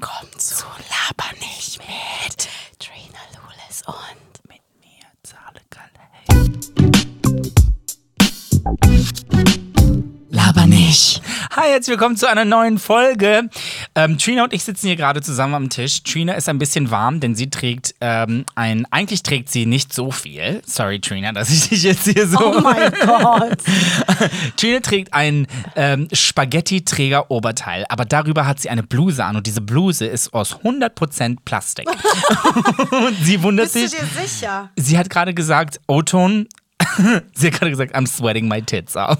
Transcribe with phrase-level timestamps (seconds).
[0.00, 6.00] Willkommen zu Laber nicht mit Trina Lulis und mit mir, Zale Kalle.
[11.62, 13.50] Hi, herzlich willkommen zu einer neuen Folge.
[13.94, 16.02] Ähm, Trina und ich sitzen hier gerade zusammen am Tisch.
[16.02, 18.86] Trina ist ein bisschen warm, denn sie trägt ähm, ein.
[18.90, 20.62] Eigentlich trägt sie nicht so viel.
[20.64, 22.38] Sorry, Trina, dass ich dich jetzt hier so.
[22.56, 23.58] Oh mein Gott.
[24.56, 25.46] Trina trägt ein
[25.76, 31.40] ähm, Spaghetti-Träger-Oberteil, aber darüber hat sie eine Bluse an und diese Bluse ist aus 100%
[31.44, 31.86] Plastik.
[32.90, 34.00] und sie wundert Bist sich.
[34.00, 34.70] du dir sicher?
[34.76, 36.48] Sie hat gerade gesagt, O-Ton.
[37.34, 39.18] sie hat gerade gesagt, I'm sweating my tits off.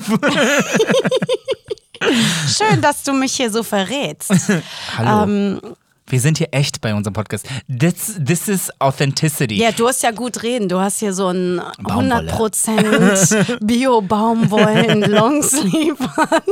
[2.48, 4.30] Schön, dass du mich hier so verrätst.
[4.96, 5.22] Hallo.
[5.24, 5.60] Ähm,
[6.06, 7.46] Wir sind hier echt bei unserem Podcast.
[7.68, 9.56] This, this is authenticity.
[9.56, 10.68] ja, du hast ja gut reden.
[10.68, 12.32] Du hast hier so ein Baumwolle.
[12.32, 16.42] 100% Bio-Baumwollen Longsleeve an.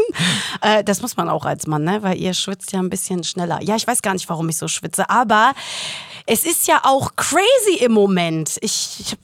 [0.60, 2.02] Äh, das muss man auch als Mann, ne?
[2.02, 3.60] Weil ihr schwitzt ja ein bisschen schneller.
[3.62, 5.54] Ja, ich weiß gar nicht, warum ich so schwitze, aber
[6.26, 8.58] es ist ja auch crazy im Moment.
[8.60, 9.16] Ich, ich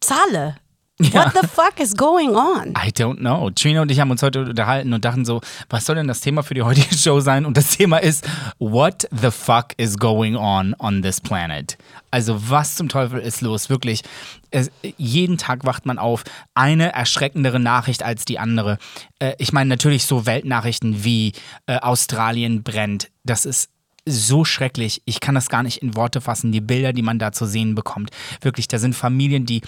[0.00, 0.56] zahle.
[1.00, 2.74] What the fuck is going on?
[2.76, 3.50] I don't know.
[3.50, 6.42] Trina und ich haben uns heute unterhalten und dachten so, was soll denn das Thema
[6.42, 7.46] für die heutige Show sein?
[7.46, 11.78] Und das Thema ist, what the fuck is going on on this planet?
[12.10, 13.70] Also was zum Teufel ist los?
[13.70, 14.02] Wirklich,
[14.50, 18.78] es, jeden Tag wacht man auf, eine erschreckendere Nachricht als die andere.
[19.20, 21.32] Äh, ich meine natürlich so Weltnachrichten wie
[21.66, 23.10] äh, Australien brennt.
[23.24, 23.70] Das ist
[24.06, 25.02] so schrecklich.
[25.04, 27.74] Ich kann das gar nicht in Worte fassen, die Bilder, die man da zu sehen
[27.74, 28.10] bekommt.
[28.40, 29.62] Wirklich, da sind Familien, die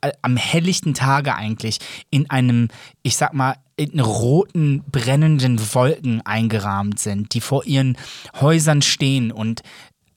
[0.00, 1.78] äh, am helllichten Tage eigentlich
[2.10, 2.68] in einem,
[3.02, 7.96] ich sag mal, in roten, brennenden Wolken eingerahmt sind, die vor ihren
[8.40, 9.62] Häusern stehen und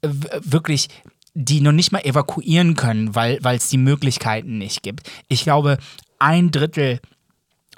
[0.02, 0.10] äh,
[0.42, 0.90] wirklich
[1.34, 5.12] die noch nicht mal evakuieren können, weil es die Möglichkeiten nicht gibt.
[5.28, 5.78] Ich glaube,
[6.18, 7.02] ein Drittel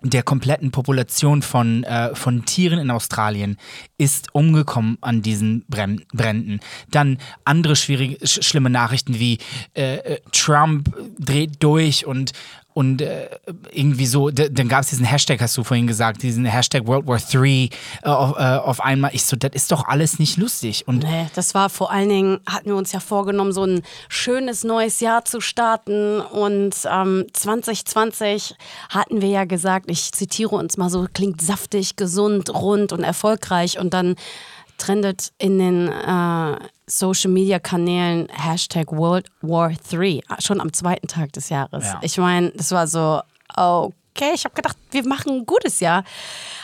[0.03, 3.57] der kompletten Population von, äh, von Tieren in Australien
[3.97, 6.59] ist umgekommen an diesen Brenn Bränden.
[6.91, 9.39] Dann andere schwierige, sch schlimme Nachrichten wie
[9.75, 12.31] äh, äh, Trump dreht durch und,
[12.77, 13.27] und äh,
[13.71, 17.17] irgendwie so, dann gab es diesen Hashtag, hast du vorhin gesagt, diesen Hashtag World War
[17.17, 17.71] III
[18.03, 19.09] äh, auf, äh, auf einmal.
[19.15, 20.87] Ich so, das ist doch alles nicht lustig.
[20.87, 24.63] Und Nee, das war vor allen Dingen, hatten wir uns ja vorgenommen, so ein schönes
[24.63, 26.19] neues Jahr zu starten.
[26.19, 28.53] Und ähm, 2020
[28.89, 33.79] hatten wir ja gesagt, ich zitiere uns mal so, klingt saftig, gesund, rund und erfolgreich.
[33.79, 34.13] Und dann
[34.77, 41.33] trendet in den äh, Social Media Kanälen Hashtag World War III, schon am zweiten Tag
[41.33, 41.85] des Jahres.
[41.85, 41.99] Ja.
[42.01, 43.21] Ich meine, das war so,
[43.55, 46.03] okay, ich habe gedacht, wir machen ein gutes Jahr.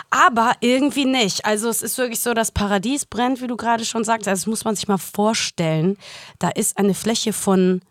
[0.10, 1.46] Aber irgendwie nicht.
[1.46, 4.28] Also es ist wirklich so, das Paradies brennt, wie du gerade schon sagst.
[4.28, 5.98] Also das muss man sich mal vorstellen.
[6.40, 7.82] Da ist eine Fläche von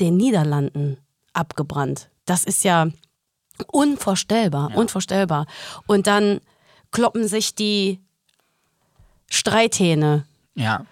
[0.00, 0.98] den Niederlanden
[1.32, 2.08] abgebrannt.
[2.24, 2.88] Das ist ja
[3.66, 5.46] unvorstellbar, unvorstellbar.
[5.86, 6.40] Und dann
[6.90, 8.00] kloppen sich die
[9.32, 10.24] Streithähne.
[10.54, 10.84] Ja.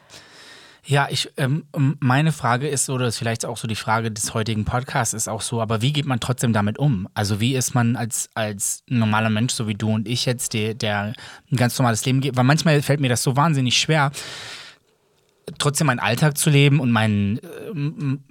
[0.86, 4.32] Ja, ich, ähm, ähm, meine Frage ist, oder ist vielleicht auch so die Frage des
[4.32, 7.06] heutigen Podcasts ist auch so, aber wie geht man trotzdem damit um?
[7.12, 10.72] Also wie ist man als, als normaler Mensch, so wie du und ich jetzt, der,
[10.72, 11.12] der
[11.52, 12.36] ein ganz normales Leben geht?
[12.36, 14.10] Weil manchmal fällt mir das so wahnsinnig schwer,
[15.58, 17.40] trotzdem meinen Alltag zu leben und meinen,
[17.70, 18.24] ähm,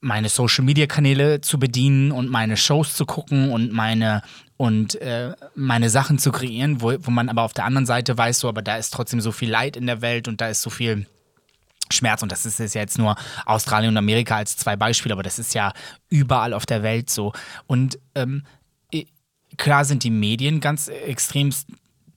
[0.00, 4.22] meine Social Media Kanäle zu bedienen und meine Shows zu gucken und meine
[4.56, 8.40] und äh, meine Sachen zu kreieren, wo, wo man aber auf der anderen Seite weiß,
[8.40, 10.70] so, aber da ist trotzdem so viel Leid in der Welt und da ist so
[10.70, 11.06] viel
[11.92, 15.54] Schmerz und das ist jetzt nur Australien und Amerika als zwei Beispiele, aber das ist
[15.54, 15.72] ja
[16.08, 17.32] überall auf der Welt so.
[17.66, 18.42] Und ähm,
[19.56, 21.52] klar sind die Medien ganz extrem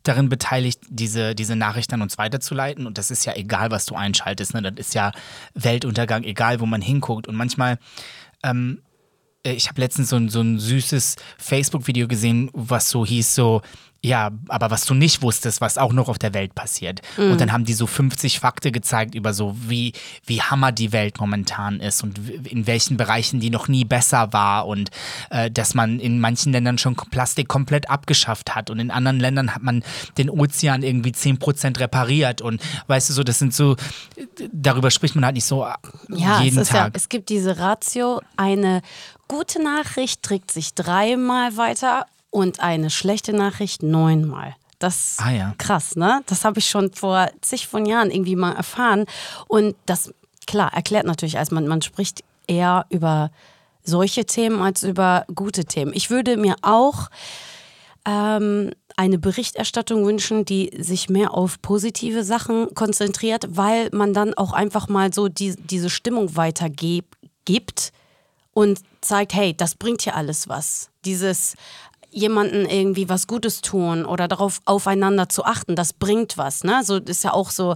[0.03, 2.87] darin beteiligt, diese, diese Nachrichten an uns weiterzuleiten.
[2.87, 4.53] Und das ist ja egal, was du einschaltest.
[4.53, 4.61] Ne?
[4.61, 5.11] Das ist ja
[5.53, 7.27] Weltuntergang, egal wo man hinguckt.
[7.27, 7.77] Und manchmal
[8.43, 8.88] ähm, äh,
[9.43, 13.61] ich habe letztens so ein, so ein süßes Facebook-Video gesehen, was so hieß, so,
[14.01, 17.01] ja, aber was du nicht wusstest, was auch noch auf der Welt passiert.
[17.17, 19.91] Und dann haben die so 50 Fakte gezeigt über so, wie,
[20.25, 24.67] wie hammer die Welt momentan ist und in welchen Bereichen die noch nie besser war
[24.67, 24.89] und
[25.31, 29.53] äh, dass man in manchen Ländern schon Plastik komplett abgeschafft hat und in anderen Ländern
[29.53, 29.83] hat man
[30.17, 33.75] den Ozean irgendwie 10% repariert und weißt du so, das sind so,
[34.53, 35.67] darüber spricht man halt nicht so
[36.07, 36.93] Ja, jeden ist ja, Tag.
[36.95, 38.81] es gibt diese Ratio, eine
[39.29, 44.55] gute Nachricht trägt sich dreimal weiter und eine schlechte Nachricht neunmal.
[44.79, 45.53] Das ist Ah, ja.
[45.57, 46.21] krass, ne?
[46.25, 49.05] Das habe ich schon vor zig von Jahren irgendwie mal erfahren.
[49.47, 50.13] Und das,
[50.47, 53.31] klar, erklärt natürlich, als man, man spricht eher über
[53.83, 55.91] solche Themen als über gute Themen.
[55.93, 57.09] Ich würde mir auch
[58.05, 64.53] ähm, eine Berichterstattung wünschen, die sich mehr auf positive Sachen konzentriert, weil man dann auch
[64.53, 67.91] einfach mal so die, diese Stimmung weitergibt
[68.59, 70.89] und zeigt, hey, das bringt hier alles was.
[71.05, 71.55] Dieses
[72.11, 76.65] jemanden irgendwie was Gutes tun oder darauf aufeinander zu achten, das bringt was.
[76.65, 76.81] Ne?
[76.83, 77.75] So ist ja auch so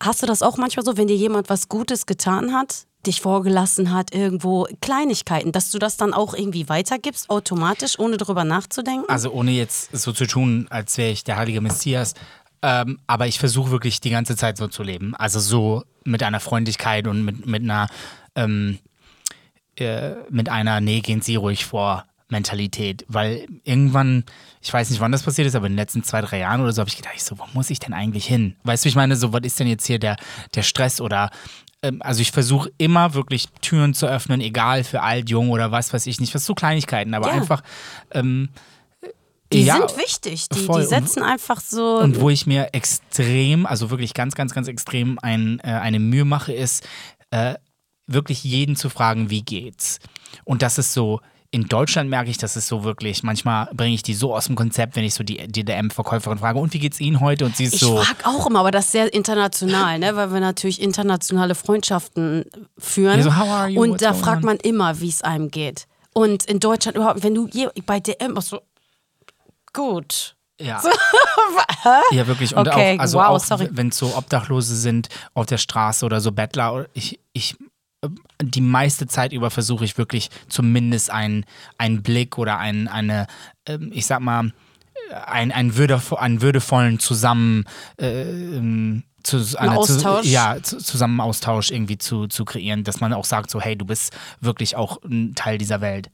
[0.00, 3.92] hast du das auch manchmal so, wenn dir jemand was Gutes getan hat, dich vorgelassen
[3.92, 9.08] hat, irgendwo Kleinigkeiten, dass du das dann auch irgendwie weitergibst, automatisch, ohne darüber nachzudenken?
[9.08, 12.14] Also ohne jetzt so zu tun, als wäre ich der heilige Messias.
[12.62, 15.16] Ähm, aber ich versuche wirklich die ganze Zeit so zu leben.
[15.16, 17.88] Also so mit einer Freundlichkeit und mit, mit einer
[18.34, 18.78] ähm,
[19.80, 23.04] äh, mit einer, nee, gehen Sie ruhig vor Mentalität.
[23.08, 24.24] Weil irgendwann,
[24.60, 26.72] ich weiß nicht, wann das passiert ist, aber in den letzten zwei, drei Jahren oder
[26.72, 28.56] so habe ich gedacht, ich so, wo muss ich denn eigentlich hin?
[28.64, 30.16] Weißt du, ich meine, so, was ist denn jetzt hier der,
[30.54, 31.30] der Stress oder
[31.82, 35.92] ähm, also ich versuche immer wirklich Türen zu öffnen, egal für alt, jung oder was
[35.92, 37.34] weiß ich nicht, was so Kleinigkeiten, aber Ja.
[37.34, 37.62] einfach
[38.12, 38.48] ähm,
[39.52, 42.00] die ja, sind wichtig, die, die setzen einfach so.
[42.00, 46.26] Und wo ich mir extrem, also wirklich ganz, ganz, ganz extrem ein, äh, eine Mühe
[46.26, 46.86] mache, ist,
[47.30, 47.54] äh,
[48.08, 50.00] wirklich jeden zu fragen, wie geht's?
[50.44, 51.20] Und das ist so,
[51.50, 54.56] in Deutschland merke ich, das ist so wirklich, manchmal bringe ich die so aus dem
[54.56, 57.46] Konzept, wenn ich so die, die DM-Verkäuferin frage, und wie geht's Ihnen heute?
[57.46, 57.96] Und sie ist Ich so.
[57.96, 60.14] frage auch immer, aber das ist sehr international, ne?
[60.14, 62.44] weil wir natürlich internationale Freundschaften
[62.76, 63.18] führen.
[63.18, 63.80] Ja, so, how are you?
[63.80, 64.46] Und What's da fragt on?
[64.46, 65.86] man immer, wie es einem geht.
[66.12, 68.60] Und in Deutschland überhaupt, wenn du je, bei DM auch so,
[69.72, 70.34] gut.
[70.60, 70.82] Ja.
[72.10, 72.54] ja, wirklich.
[72.56, 76.20] Und Okay, auch, also wow, auch wenn es so Obdachlose sind auf der Straße oder
[76.20, 77.56] so Bettler, ich, ich
[78.40, 81.44] die meiste Zeit über versuche ich wirklich zumindest einen,
[81.78, 83.26] einen Blick oder ein, eine,
[83.66, 84.52] ähm, ich sag mal,
[85.26, 87.64] ein, ein würdefo einen würdevollen Zusammen
[87.98, 90.22] äh, ähm, zu, eine, Austausch?
[90.22, 93.76] Zu, ja, zu, zusammen Austausch irgendwie zu, zu kreieren, dass man auch sagt, so, hey,
[93.76, 96.10] du bist wirklich auch ein Teil dieser Welt.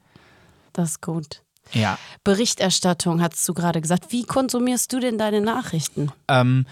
[0.72, 1.42] Das ist gut.
[1.72, 1.98] Ja.
[2.25, 4.10] Berichterstattung, hast du gerade gesagt.
[4.10, 6.10] Wie konsumierst du denn deine Nachrichten?
[6.28, 6.66] Ähm,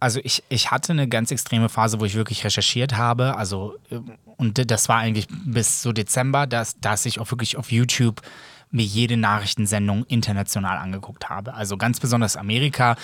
[0.00, 3.36] also ich, ich hatte eine ganz extreme Phase, wo ich wirklich recherchiert habe.
[3.36, 7.72] Also, ähm, und das war eigentlich bis so Dezember, dass, dass ich auch wirklich auf
[7.72, 8.22] YouTube
[8.70, 11.54] mir jede Nachrichtensendung international angeguckt habe.
[11.54, 12.96] Also ganz besonders Amerika,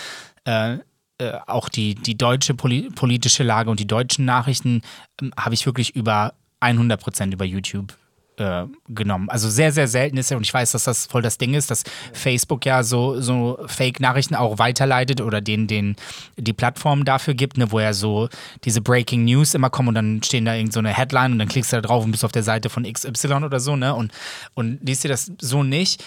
[0.45, 0.79] äh,
[1.19, 4.83] äh, auch die, die deutsche poli politische Lage und die deutschen Nachrichten
[5.23, 7.97] ähm, habe ich wirklich über 100 Prozent über YouTube
[8.37, 9.29] äh, genommen.
[9.29, 11.71] Also sehr, sehr selten ist ja, und ich weiß, dass das voll das Ding ist,
[11.71, 15.97] dass Facebook ja so, so Fake-Nachrichten auch weiterleitet oder den, den
[16.37, 18.29] die Plattform dafür gibt, ne, wo ja so
[18.65, 21.73] diese Breaking News immer kommen und dann stehen da irgend so Headline und dann klickst
[21.73, 23.95] du da drauf und bist auf der Seite von XY oder so, ne?
[23.95, 24.13] Und,
[24.55, 26.05] und liest dir das so nicht.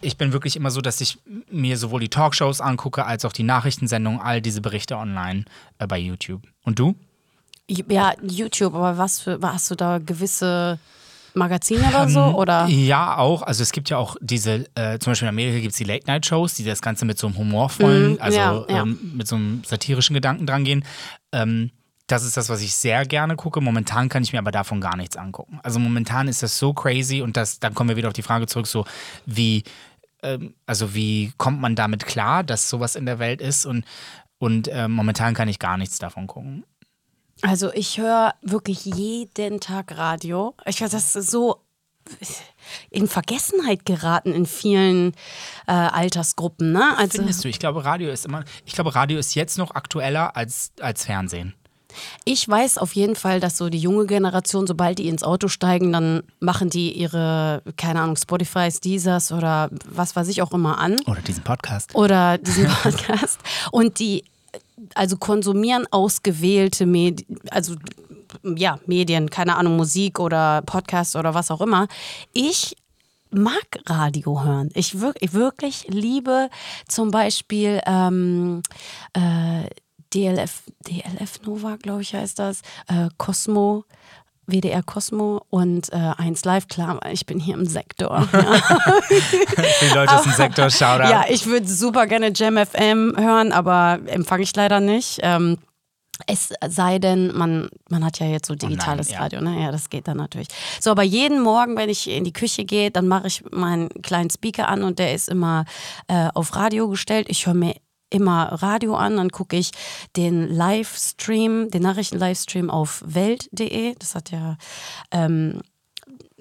[0.00, 1.18] Ich bin wirklich immer so, dass ich
[1.50, 5.44] mir sowohl die Talkshows angucke, als auch die Nachrichtensendungen, all diese Berichte online
[5.78, 6.42] äh, bei YouTube.
[6.64, 6.94] Und du?
[7.68, 10.78] Ja, YouTube, aber was für, hast du da gewisse
[11.36, 12.20] Magazine oder so?
[12.24, 12.66] Oder?
[12.66, 13.42] Ja, auch.
[13.42, 16.54] Also es gibt ja auch diese, äh, zum Beispiel in Amerika gibt es die Late-Night-Shows,
[16.54, 18.82] die das Ganze mit so einem humorvollen, Mhm, also ja, ja.
[18.82, 20.84] Ähm, mit so einem satirischen Gedanken drangehen.
[21.32, 21.70] Ähm,
[22.06, 23.60] das ist das, was ich sehr gerne gucke.
[23.60, 25.58] Momentan kann ich mir aber davon gar nichts angucken.
[25.62, 28.46] Also momentan ist das so crazy und das, dann kommen wir wieder auf die Frage
[28.46, 28.84] zurück, so
[29.26, 29.64] wie,
[30.22, 33.84] ähm, also wie kommt man damit klar, dass sowas in der Welt ist und,
[34.38, 36.64] und ähm, momentan kann ich gar nichts davon gucken.
[37.42, 40.54] Also ich höre wirklich jeden Tag Radio.
[40.64, 41.62] Ich weiß, das ist so
[42.90, 45.12] in Vergessenheit geraten in vielen
[45.66, 46.72] äh, Altersgruppen.
[46.72, 46.96] Ne?
[46.96, 47.48] Also Findest du?
[47.48, 51.54] Ich glaube, Radio ist immer, ich glaube, Radio ist jetzt noch aktueller als, als Fernsehen.
[52.24, 55.92] ich weiß auf jeden Fall, dass so die junge Generation, sobald die ins Auto steigen,
[55.92, 60.98] dann machen die ihre, keine Ahnung, Spotifys, Deezers oder was weiß ich auch immer an.
[61.06, 61.94] Oder diesen Podcast.
[61.94, 63.40] oder diesen Podcast.
[63.72, 64.24] Und die
[64.94, 67.74] also konsumieren ausgewählte Medien, also
[68.42, 71.88] ja, Medien, keine Ahnung, Musik oder Podcast oder was auch immer.
[72.32, 72.76] Ich
[73.30, 74.70] mag Radio hören.
[74.74, 76.48] Ich, wirk ich wirklich liebe
[76.88, 78.62] zum Beispiel ähm,
[79.12, 79.68] äh,
[80.14, 83.84] DLF, DLF Nova, glaube ich, heißt das, äh, Cosmo.
[84.46, 88.26] WDR Cosmo und äh, 1 Live, klar, weil ich bin hier im Sektor.
[88.36, 88.60] Ja.
[88.60, 91.10] Für die Leute aus dem Sektor, Shoutout.
[91.10, 95.20] Ja, ich würde super gerne Jam FM hören, aber empfange ich leider nicht.
[95.22, 95.58] Ähm,
[96.26, 99.18] es sei denn, man, man hat ja jetzt so digitales Oh ja.
[99.20, 99.62] Radio, ne?
[99.62, 100.48] Ja, das geht dann natürlich.
[100.80, 104.30] So, aber jeden Morgen, wenn ich in die Küche gehe, dann mache ich meinen kleinen
[104.30, 105.64] Speaker an und der ist immer
[106.08, 107.26] äh, auf Radio gestellt.
[107.28, 107.74] Ich höre mir
[108.10, 109.70] immer Radio an, dann gucke ich
[110.16, 113.94] den Livestream, den Nachrichten-Livestream auf welt.de.
[113.98, 114.56] Das hat ja
[115.10, 115.60] ähm,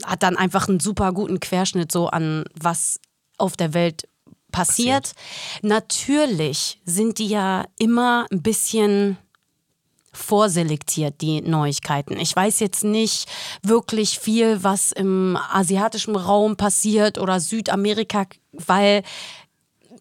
[0.03, 3.00] hat dann einfach einen super guten Querschnitt so an was
[3.38, 4.07] auf der Welt
[4.51, 5.13] passiert.
[5.62, 9.17] Natürlich sind die ja immer ein bisschen
[10.13, 12.17] vorselektiert, die Neuigkeiten.
[12.17, 13.27] Ich weiß jetzt nicht
[13.62, 19.03] wirklich viel, was im asiatischen Raum passiert oder Südamerika, weil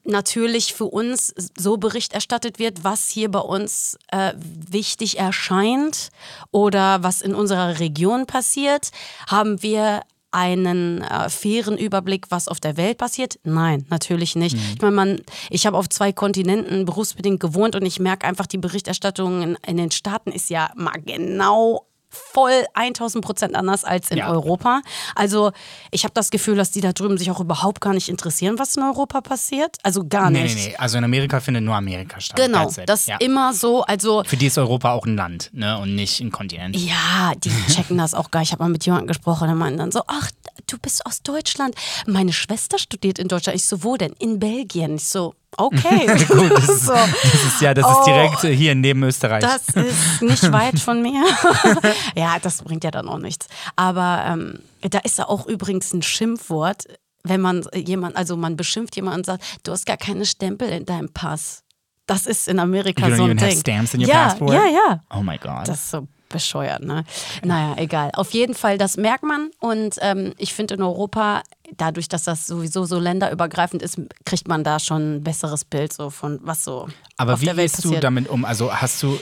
[0.04, 6.11] natürlich für uns so Bericht erstattet wird, was hier bei uns äh, wichtig erscheint
[6.50, 8.90] oder was in unserer Region passiert,
[9.26, 10.02] haben wir
[10.34, 13.38] einen äh, fairen Überblick, was auf der Welt passiert?
[13.44, 14.56] Nein, natürlich nicht.
[14.75, 18.58] Ich meine, man, ich habe auf zwei Kontinenten berufsbedingt gewohnt und ich merke einfach, die
[18.58, 24.18] Berichterstattung in, in den Staaten ist ja mal genau voll 1000 Prozent anders als in
[24.18, 24.30] Ja.
[24.30, 24.80] Europa.
[25.14, 25.52] Also
[25.90, 28.76] ich habe das Gefühl, dass die da drüben sich auch überhaupt gar nicht interessieren, was
[28.76, 29.76] in Europa passiert.
[29.83, 30.56] Also gar Nee, nicht.
[30.56, 30.76] nee, nee.
[30.76, 32.37] Also in Amerika findet nur Amerika statt.
[32.37, 33.16] Genau, das ja.
[33.18, 35.78] immer so, also Für die ist Europa auch ein Land, ne?
[35.78, 36.76] Und nicht ein Kontinent.
[36.76, 38.42] ja, die checken das auch gar.
[38.42, 40.30] Ich habe mal mit jemandem gesprochen, der meinte dann so, ach,
[40.66, 41.75] du bist aus Deutschland.
[42.06, 43.56] Meine Schwester studiert in Deutschland.
[43.56, 44.12] Ich so, wo denn?
[44.18, 44.96] In Belgien.
[44.96, 46.06] Ich so, okay.
[46.28, 48.04] Gut, das ist, so, das ist ja, das ist Oh.
[48.04, 49.40] direkt äh, hier neben Österreich.
[49.42, 51.25] das ist nicht weit von mir.
[52.16, 53.46] ja, das bringt ja dann auch nichts.
[53.76, 56.84] Aber ähm, da ist ja auch übrigens ein Schimpfwort,
[57.23, 60.84] wenn man jemand, also man beschimpft jemanden und sagt, du hast gar keine Stempel in
[60.84, 61.62] deinem Pass.
[62.06, 63.61] Das ist in Amerika You don't so ein even have Ding.
[63.61, 64.52] stamps in your ja, passport?
[64.52, 65.00] ja, ja.
[65.16, 65.66] oh my God.
[65.66, 67.04] Das ist so bescheuert, ne?
[67.43, 68.11] Naja, egal.
[68.14, 69.50] Auf jeden Fall, das merkt man.
[69.61, 71.43] Und ähm, ich finde in Europa,
[71.76, 76.11] dadurch, dass das sowieso so länderübergreifend ist, kriegt man da schon ein besseres Bild so
[76.11, 78.04] von was so Aber auf wie der Welt gehst du passiert.
[78.04, 78.45] damit um?
[78.45, 79.19] Also hast du,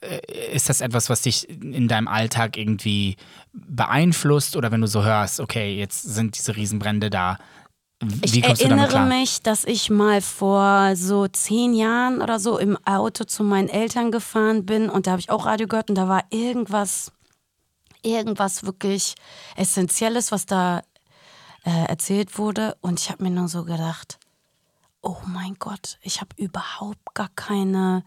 [0.00, 3.16] äh, ist das etwas, was dich in deinem Alltag irgendwie
[3.52, 7.38] beeinflusst oder wenn du so hörst, okay, jetzt sind diese Riesenbrände da,
[8.00, 13.24] wie Ich erinnere mich, dass ich mal vor so zehn Jahren oder so im Auto
[13.24, 16.24] zu meinen Eltern gefahren bin und da habe ich auch Radio gehört und da war
[16.30, 17.12] irgendwas,
[18.02, 19.14] irgendwas wirklich
[19.56, 20.82] Essentielles, was da
[21.64, 24.18] äh, erzählt wurde und ich habe mir nur so gedacht,
[25.00, 28.04] oh mein Gott, ich habe überhaupt gar keine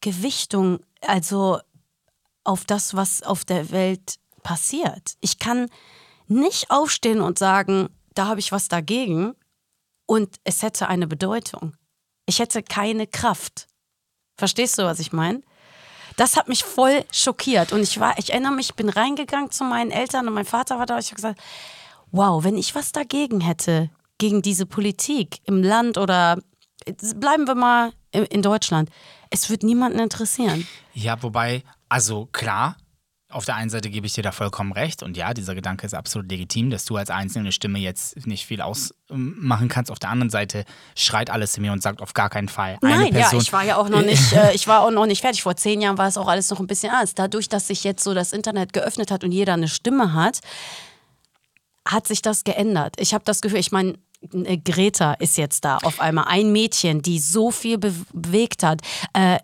[0.00, 1.58] Gewichtung, also
[2.44, 5.14] auf das, was auf der Welt passiert.
[5.20, 5.68] Ich kann
[6.28, 9.34] nicht aufstehen und sagen, da habe ich was dagegen
[10.06, 11.74] und es hätte eine Bedeutung.
[12.26, 13.66] Ich hätte keine Kraft.
[14.36, 15.42] Verstehst du, was ich meine?
[16.16, 19.64] Das hat mich voll schockiert und ich war, ich erinnere mich, ich bin reingegangen zu
[19.64, 21.40] meinen Eltern und mein Vater war da und ich habe gesagt,
[22.10, 26.38] wow, wenn ich was dagegen hätte, gegen diese Politik im Land oder
[27.16, 28.90] bleiben wir mal in Deutschland,
[29.30, 30.66] es wird niemanden interessieren.
[30.92, 32.76] Ja, wobei, also klar,
[33.32, 35.94] auf der einen Seite gebe ich dir da vollkommen recht und ja, dieser Gedanke ist
[35.94, 39.90] absolut legitim, dass du als einzelne Stimme jetzt nicht viel ausmachen kannst.
[39.90, 40.64] Auf der anderen Seite
[40.96, 42.78] schreit alles in mir und sagt auf gar keinen Fall.
[42.82, 45.06] Eine Nein, ja, Person, ich war ja auch noch nicht, äh, ich war auch noch
[45.06, 45.42] nicht fertig.
[45.42, 47.14] Vor zehn Jahren war es auch alles noch ein bisschen anders.
[47.14, 50.40] Dadurch, dass sich jetzt so das Internet geöffnet hat und jeder eine Stimme hat,
[51.86, 52.94] hat sich das geändert.
[52.98, 53.94] Ich habe das Gefühl, ich meine,
[54.32, 56.26] äh, Greta ist jetzt da auf einmal.
[56.28, 58.80] Ein Mädchen, die so viel be bewegt hat.
[59.12, 59.38] Äh,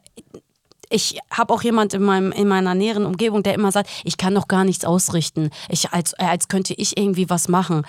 [0.91, 4.35] ich habe auch jemand in, meinem, in meiner näheren Umgebung, der immer sagt, ich kann
[4.35, 5.51] doch gar nichts ausrichten.
[5.69, 7.87] Ich, als, äh, als könnte ich irgendwie was machen.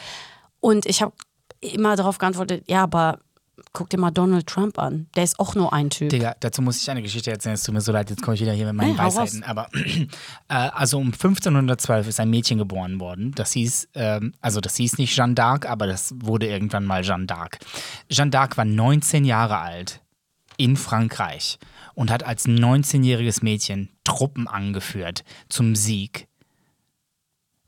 [0.60, 1.14] Und ich habe
[1.62, 3.20] immer darauf geantwortet, ja, aber
[3.74, 5.08] guck dir mal Donald Trump an.
[5.16, 6.10] Der ist auch nur ein Typ.
[6.10, 7.56] Digga, dazu muss ich eine Geschichte erzählen.
[7.56, 9.44] Es tut mir so leid, jetzt komme ich wieder hier mit meinen hau Weisheiten.
[9.44, 10.08] Aber äh,
[10.48, 13.32] also um 1512 ist ein Mädchen geboren worden.
[13.36, 17.26] Das hieß, ähm, also das hieß nicht Jeanne d'Arc, aber das wurde irgendwann mal Jeanne
[17.26, 17.60] d'Arc.
[18.10, 20.02] Jeanne d'Arc war 19 Jahre alt
[20.60, 21.58] in Frankreich
[21.96, 26.28] und hat als 19-jähriges Mädchen Truppen angeführt zum Sieg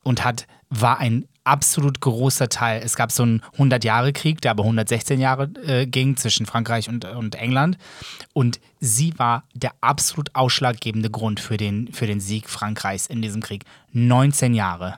[0.03, 2.81] und hat, war ein absolut großer Teil.
[2.83, 7.36] Es gab so einen 100-Jahre-Krieg, der aber 116 Jahre äh, ging zwischen Frankreich und, und
[7.36, 7.77] England.
[8.33, 13.41] Und sie war der absolut ausschlaggebende Grund für den, für den Sieg Frankreichs in diesem
[13.41, 13.63] Krieg.
[13.93, 14.98] 19 Jahre.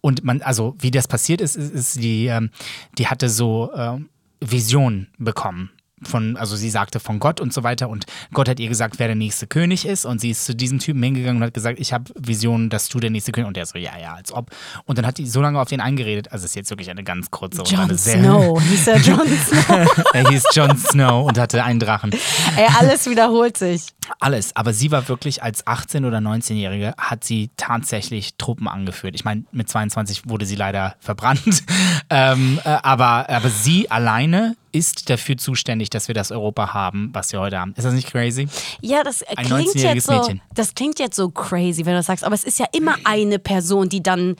[0.00, 2.50] Und man, also wie das passiert ist, ist, ist die, ähm,
[2.98, 4.08] die hatte so ähm,
[4.40, 5.70] Visionen bekommen.
[6.04, 9.06] Von, also sie sagte von Gott und so weiter und Gott hat ihr gesagt, wer
[9.06, 11.92] der nächste König ist und sie ist zu diesem Typen hingegangen und hat gesagt, ich
[11.92, 14.50] habe Visionen, dass du der nächste König und der so, ja, ja, als ob.
[14.84, 17.30] Und dann hat die so lange auf den eingeredet, also ist jetzt wirklich eine ganz
[17.30, 20.04] kurze und John eine sehr, Snow, hieß er John Snow.
[20.12, 22.12] er hieß Jon Snow und hatte einen Drachen.
[22.56, 23.86] Ey, alles wiederholt sich.
[24.20, 29.14] Alles, aber sie war wirklich als 18- oder 19-Jährige, hat sie tatsächlich Truppen angeführt.
[29.14, 31.64] Ich meine, mit 22 wurde sie leider verbrannt,
[32.10, 37.32] ähm, äh, aber, aber sie alleine ist dafür zuständig, dass wir das Europa haben, was
[37.32, 37.74] wir heute haben.
[37.76, 38.48] Ist das nicht crazy?
[38.80, 40.40] Ja, das Ein klingt 19-jähriges jetzt so, Mädchen.
[40.54, 43.38] das klingt jetzt so crazy, wenn du das sagst, aber es ist ja immer eine
[43.38, 44.36] Person, die dann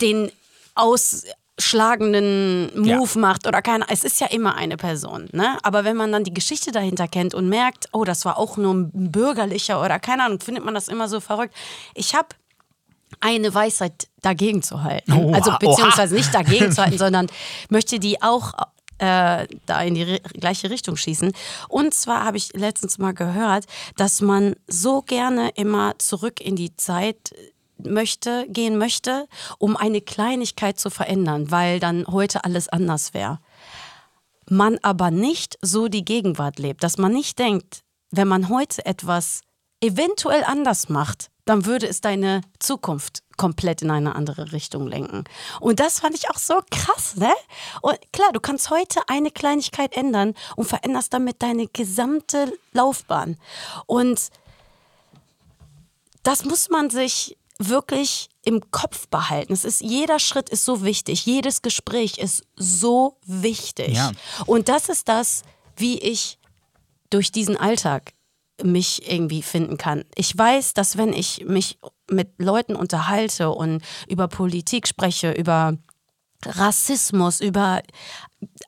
[0.00, 0.30] den
[0.74, 3.20] ausschlagenden Move Ja.
[3.20, 5.58] macht oder keine, es ist ja immer eine Person, ne?
[5.62, 8.74] Aber wenn man dann die Geschichte dahinter kennt und merkt, oh, das war auch nur
[8.74, 11.54] ein bürgerlicher oder keine Ahnung, findet man das immer so verrückt.
[11.94, 12.28] Ich habe
[13.20, 15.12] eine Weisheit dagegen zu halten.
[15.12, 15.58] Oha, also oha.
[15.58, 17.26] beziehungsweise nicht dagegen zu halten, sondern
[17.68, 18.52] möchte die auch
[18.98, 21.32] äh, da in die gleiche Richtung schießen.
[21.68, 26.76] Und zwar habe ich letztens mal gehört, dass man so gerne immer zurück in die
[26.76, 27.32] Zeit
[27.78, 29.26] möchte, gehen möchte,
[29.58, 33.40] um eine Kleinigkeit zu verändern, weil dann heute alles anders wäre.
[34.48, 39.40] Man aber nicht so die Gegenwart lebt, dass man nicht denkt, wenn man heute etwas
[39.80, 45.24] eventuell anders macht, dann würde es deine Zukunft komplett in eine andere Richtung lenken.
[45.60, 47.32] Und das fand ich auch so krass, ne?
[47.80, 53.36] Und klar, du kannst heute eine Kleinigkeit ändern und veränderst damit deine gesamte Laufbahn.
[53.86, 54.30] Und
[56.22, 59.52] das muss man sich wirklich im Kopf behalten.
[59.52, 63.94] Es ist, jeder Schritt ist so wichtig, jedes Gespräch ist so wichtig.
[63.94, 64.12] Ja.
[64.46, 65.42] Und das ist das,
[65.76, 66.38] wie ich
[67.10, 68.12] durch diesen Alltag
[68.62, 70.04] mich irgendwie finden kann.
[70.14, 71.78] Ich weiß, dass wenn ich mich
[72.10, 75.76] mit Leuten unterhalte und über Politik spreche, über
[76.44, 77.82] Rassismus, über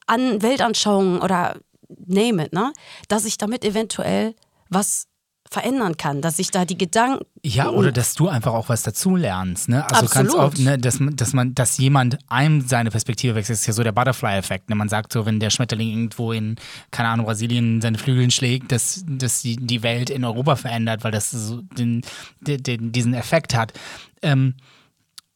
[0.07, 1.57] An Weltanschauungen oder
[1.89, 2.73] name it, ne,
[3.09, 4.35] dass ich damit eventuell
[4.69, 5.07] was
[5.55, 7.25] verändern kann, dass ich da die Gedanken.
[7.43, 9.69] Ja, oder dass du einfach auch was dazu lernst.
[9.69, 9.83] Ne?
[9.85, 10.13] Also Absolut.
[10.13, 13.73] ganz oft, ne, dass, man- dass man, dass jemand einem seine Perspektive wechselt, ist ja
[13.73, 14.69] so der Butterfly-Effekt.
[14.69, 14.75] Ne?
[14.77, 16.57] Man sagt so, wenn der Schmetterling irgendwo in,
[16.91, 21.13] keine Ahnung, Brasilien seine Flügel schlägt, dass, dass die, die Welt in Europa verändert, weil
[21.13, 22.03] das so den,
[22.41, 23.73] den, diesen Effekt hat.
[24.23, 24.55] Ähm,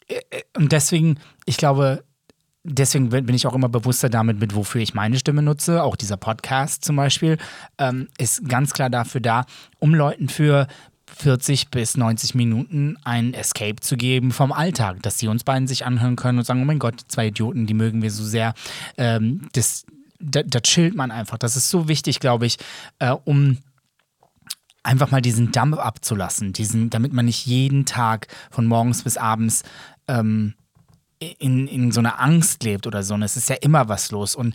[0.08, 0.20] äh,
[0.56, 2.04] und deswegen, ich glaube,
[2.68, 5.82] deswegen bin ich auch immer bewusster damit, mit wofür ich meine Stimme nutze.
[5.82, 7.38] Auch dieser Podcast zum Beispiel
[7.78, 9.44] ähm, ist ganz klar dafür da,
[9.78, 10.66] um Leuten für
[11.16, 15.86] 40 bis 90 Minuten ein Escape zu geben vom Alltag, dass sie uns beiden sich
[15.86, 18.54] anhören können und sagen, oh mein Gott, zwei Idioten, die mögen wir so sehr.
[18.96, 19.84] Ähm, das,
[20.20, 21.38] da, da chillt man einfach.
[21.38, 22.58] Das ist so wichtig, glaube ich,
[22.98, 23.58] äh, um
[24.82, 29.62] einfach mal diesen Dampf abzulassen, diesen, damit man nicht jeden Tag von morgens bis abends
[30.06, 30.54] ähm,
[31.20, 33.14] in, in so einer Angst lebt oder so.
[33.14, 34.34] Und es ist ja immer was los.
[34.34, 34.54] Und,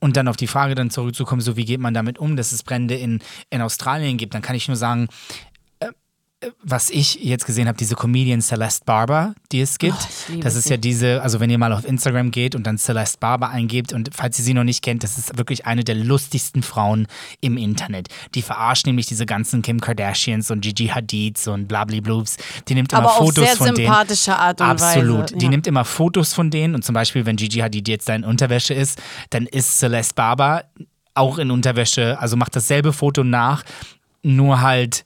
[0.00, 2.62] und dann auf die Frage dann zurückzukommen, so wie geht man damit um, dass es
[2.62, 5.08] Brände in, in Australien gibt, dann kann ich nur sagen,
[6.62, 9.96] was ich jetzt gesehen habe, diese Comedian Celeste Barber, die es gibt.
[10.00, 10.70] Oh, ich liebe das ist sie.
[10.70, 14.10] ja diese, also wenn ihr mal auf Instagram geht und dann Celeste Barber eingebt und
[14.14, 17.08] falls ihr sie noch nicht kennt, das ist wirklich eine der lustigsten Frauen
[17.40, 18.08] im Internet.
[18.36, 22.36] Die verarscht nämlich diese ganzen Kim Kardashians und Gigi Hadids und blablablubs.
[22.68, 23.88] Die nimmt immer Aber Fotos sehr von denen.
[23.88, 25.22] sympathische Art und Absolut.
[25.22, 25.36] Weise.
[25.36, 25.50] Die ja.
[25.50, 28.74] nimmt immer Fotos von denen und zum Beispiel, wenn Gigi Hadid jetzt da in Unterwäsche
[28.74, 30.64] ist, dann ist Celeste Barber
[31.14, 33.64] auch in Unterwäsche, also macht dasselbe Foto nach,
[34.22, 35.04] nur halt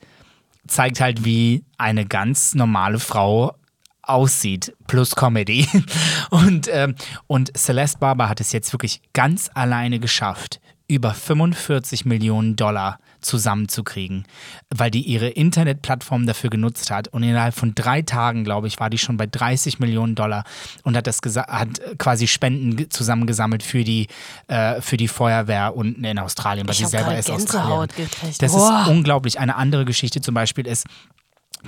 [0.72, 3.54] zeigt halt, wie eine ganz normale Frau
[4.02, 5.68] aussieht, plus Comedy.
[6.30, 12.56] Und, ähm, und Celeste Barber hat es jetzt wirklich ganz alleine geschafft, über 45 Millionen
[12.56, 14.24] Dollar zusammenzukriegen,
[14.70, 17.08] weil die ihre Internetplattform dafür genutzt hat.
[17.08, 20.44] Und innerhalb von drei Tagen, glaube ich, war die schon bei 30 Millionen Dollar
[20.82, 24.08] und hat das hat quasi Spenden ge- zusammengesammelt für die,
[24.48, 27.88] äh, für die Feuerwehr unten in Australien, weil Ich sie selber ist Australien.
[27.96, 28.42] Gekriegt.
[28.42, 28.82] Das Boah.
[28.82, 29.38] ist unglaublich.
[29.38, 30.86] Eine andere Geschichte zum Beispiel ist,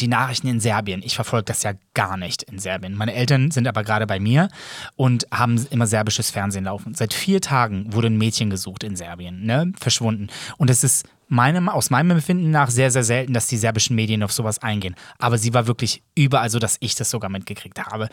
[0.01, 1.03] die Nachrichten in Serbien.
[1.05, 2.95] Ich verfolge das ja gar nicht in Serbien.
[2.95, 4.49] Meine Eltern sind aber gerade bei mir
[4.97, 6.95] und haben immer serbisches Fernsehen laufen.
[6.95, 9.73] Seit vier Tagen wurde ein Mädchen gesucht in Serbien, ne?
[9.79, 10.29] verschwunden.
[10.59, 14.23] Und es ist meinem, aus meinem Empfinden nach sehr, sehr selten, dass die serbischen Medien
[14.23, 14.95] auf sowas eingehen.
[15.19, 18.09] Aber sie war wirklich überall so, dass ich das sogar mitgekriegt habe.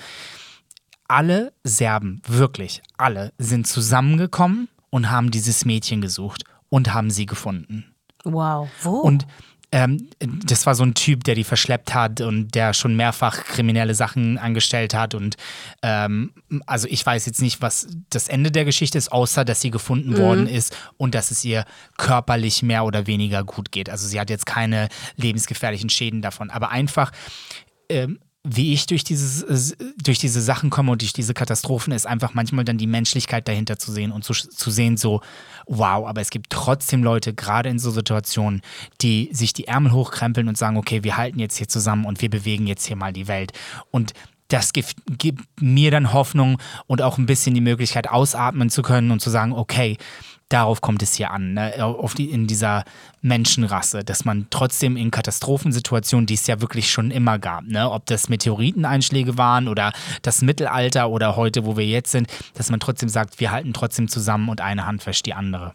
[1.07, 7.93] Alle Serben, wirklich alle, sind zusammengekommen und haben dieses Mädchen gesucht und haben sie gefunden.
[8.23, 8.69] Wow.
[8.81, 8.97] Wo?
[8.97, 9.25] Und
[9.71, 13.95] ähm, das war so ein Typ, der die verschleppt hat und der schon mehrfach kriminelle
[13.95, 15.15] Sachen angestellt hat.
[15.15, 15.37] Und
[15.81, 16.33] ähm,
[16.65, 20.17] also ich weiß jetzt nicht, was das Ende der Geschichte ist, außer dass sie gefunden
[20.17, 21.65] worden ist und dass es ihr
[21.97, 23.89] körperlich mehr oder weniger gut geht.
[23.89, 26.49] Also sie hat jetzt keine lebensgefährlichen Schäden davon.
[26.49, 27.11] Aber einfach
[27.89, 32.33] ähm, wie ich durch, dieses, durch diese Sachen komme und durch diese Katastrophen, ist einfach
[32.33, 35.21] manchmal dann die Menschlichkeit dahinter zu sehen und zu, zu sehen, so,
[35.67, 38.61] wow, aber es gibt trotzdem Leute, gerade in so Situationen,
[39.01, 42.31] die sich die Ärmel hochkrempeln und sagen, okay, wir halten jetzt hier zusammen und wir
[42.31, 43.51] bewegen jetzt hier mal die Welt.
[43.91, 44.13] Und
[44.47, 49.11] das gibt, gibt mir dann Hoffnung und auch ein bisschen die Möglichkeit, ausatmen zu können
[49.11, 49.97] und zu sagen, okay,
[50.53, 51.83] darauf kommt es hier an, ne?
[51.83, 52.83] auf die, in dieser
[53.21, 57.89] Menschenrasse, dass man trotzdem in Katastrophensituationen, die es ja wirklich schon immer gab, ne?
[57.89, 62.79] ob das Meteoriteneinschläge waren oder das Mittelalter oder heute, wo wir jetzt sind, dass man
[62.79, 65.73] trotzdem sagt, wir halten trotzdem zusammen und eine Hand wäscht die andere.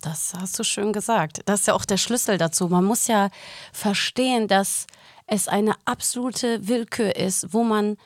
[0.00, 1.40] Das hast du schön gesagt.
[1.46, 2.68] Das ist ja auch der Schlüssel dazu.
[2.68, 3.30] Man muss ja
[3.72, 4.86] verstehen, dass
[5.26, 7.96] es eine absolute Willkür ist, wo man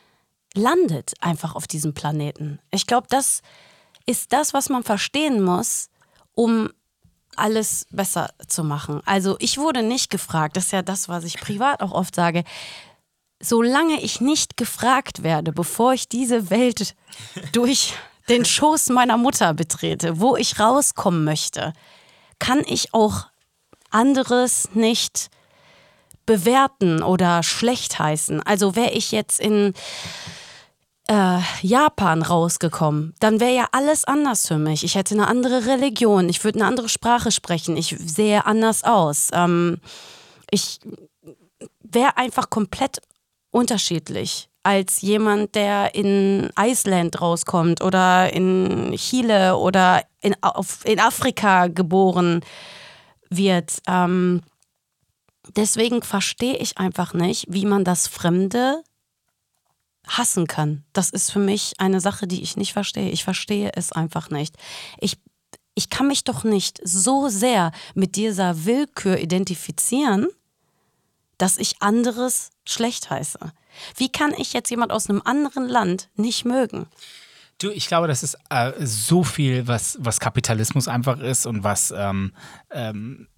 [0.54, 2.60] landet einfach auf diesem Planeten.
[2.70, 3.42] Ich glaube, das
[4.08, 5.90] ist das, was man verstehen muss,
[6.34, 6.70] um
[7.36, 9.02] alles besser zu machen.
[9.04, 12.42] Also ich wurde nicht gefragt, das ist ja das, was ich privat auch oft sage.
[13.40, 16.96] Solange ich nicht gefragt werde, bevor ich diese Welt
[17.52, 17.94] durch
[18.28, 21.72] den Schoß meiner Mutter betrete, wo ich rauskommen möchte,
[22.38, 23.26] kann ich auch
[23.90, 25.28] anderes nicht
[26.26, 28.42] bewerten oder schlecht heißen.
[28.42, 29.74] Also wäre ich jetzt in
[31.08, 34.84] äh, Japan rausgekommen, dann wäre ja alles anders für mich.
[34.84, 39.30] Ich hätte eine andere Religion, ich würde eine andere Sprache sprechen, ich sähe anders aus.
[39.32, 39.80] Ähm,
[40.50, 40.80] ich
[41.80, 43.00] wäre einfach komplett
[43.50, 51.68] unterschiedlich als jemand, der in Island rauskommt oder in Chile oder in, auf, in Afrika
[51.68, 52.44] geboren
[53.30, 53.78] wird.
[53.86, 54.42] Ähm,
[55.56, 58.82] deswegen verstehe ich einfach nicht, wie man das Fremde
[60.08, 60.84] hassen kann.
[60.92, 63.10] Das ist für mich eine Sache, die ich nicht verstehe.
[63.10, 64.56] Ich verstehe es einfach nicht.
[64.98, 65.18] Ich,
[65.74, 70.28] ich kann mich doch nicht so sehr mit dieser Willkür identifizieren,
[71.36, 73.38] dass ich anderes schlecht heiße.
[73.96, 76.86] Wie kann ich jetzt jemand aus einem anderen Land nicht mögen?
[77.58, 81.92] Du, ich glaube, das ist äh, so viel, was, was Kapitalismus einfach ist und was
[81.96, 82.32] ähm,
[82.70, 83.28] ähm,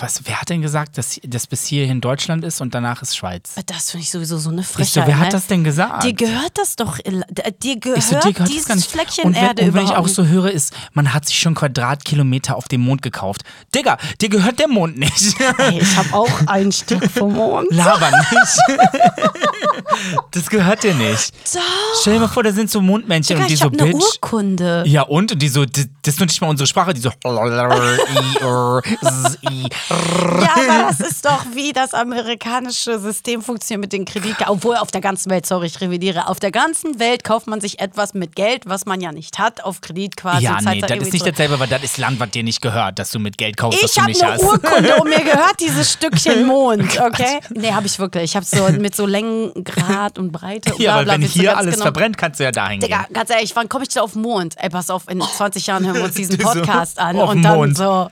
[0.00, 3.56] was, wer hat denn gesagt, dass das bis hierhin Deutschland ist und danach ist Schweiz?
[3.66, 5.04] Das finde ich sowieso so eine Frechheit.
[5.04, 5.32] So, wer hat ne?
[5.32, 6.04] das denn gesagt?
[6.04, 9.74] Dir gehört das doch, dir gehört, so, dir gehört dieses Fleckchen und wenn, Erde Und
[9.74, 13.42] wenn ich auch so höre, ist, man hat sich schon Quadratkilometer auf dem Mond gekauft.
[13.74, 15.34] Digga, dir gehört der Mond nicht.
[15.58, 17.66] Ey, ich habe auch ein Stück vom Mond.
[17.72, 18.60] Laber nicht.
[20.30, 21.34] das gehört dir nicht.
[21.52, 21.60] Doch.
[22.00, 23.90] Stell dir mal vor, da sind so Mondmännchen Digga, und die ich so, habe eine
[23.90, 24.00] Bitch.
[24.00, 24.84] Urkunde.
[24.86, 25.32] Ja, und?
[25.32, 27.10] Und die so, das ist noch nicht mal unsere Sprache, die so.
[29.42, 34.54] Ja, aber das ist doch wie das amerikanische System funktioniert mit den Kreditkarten.
[34.54, 37.80] Obwohl auf der ganzen Welt, sorry, ich revidiere, auf der ganzen Welt kauft man sich
[37.80, 40.44] etwas mit Geld, was man ja nicht hat, auf Kredit quasi.
[40.44, 43.10] Ja, nee, das ist nicht dasselbe, weil das ist Land, was dir nicht gehört, dass
[43.10, 44.42] du mit Geld kaufst, was Ich du habe nicht eine hast.
[44.42, 47.40] Urkunde und mir gehört dieses Stückchen Mond, okay?
[47.50, 48.24] Nee, habe ich wirklich.
[48.24, 51.74] Ich habe so mit so Längen, Grad und Breite und Ja, weil wenn hier alles
[51.74, 53.12] genau- verbrennt, kannst du ja dahin Digga, gehen.
[53.14, 54.54] ganz ehrlich, wann komme ich denn auf Mond?
[54.58, 57.30] Ey, pass auf, in 20 Jahren hören wir uns diesen Die so Podcast an auf
[57.30, 57.76] und dann Mond.
[57.76, 58.10] so.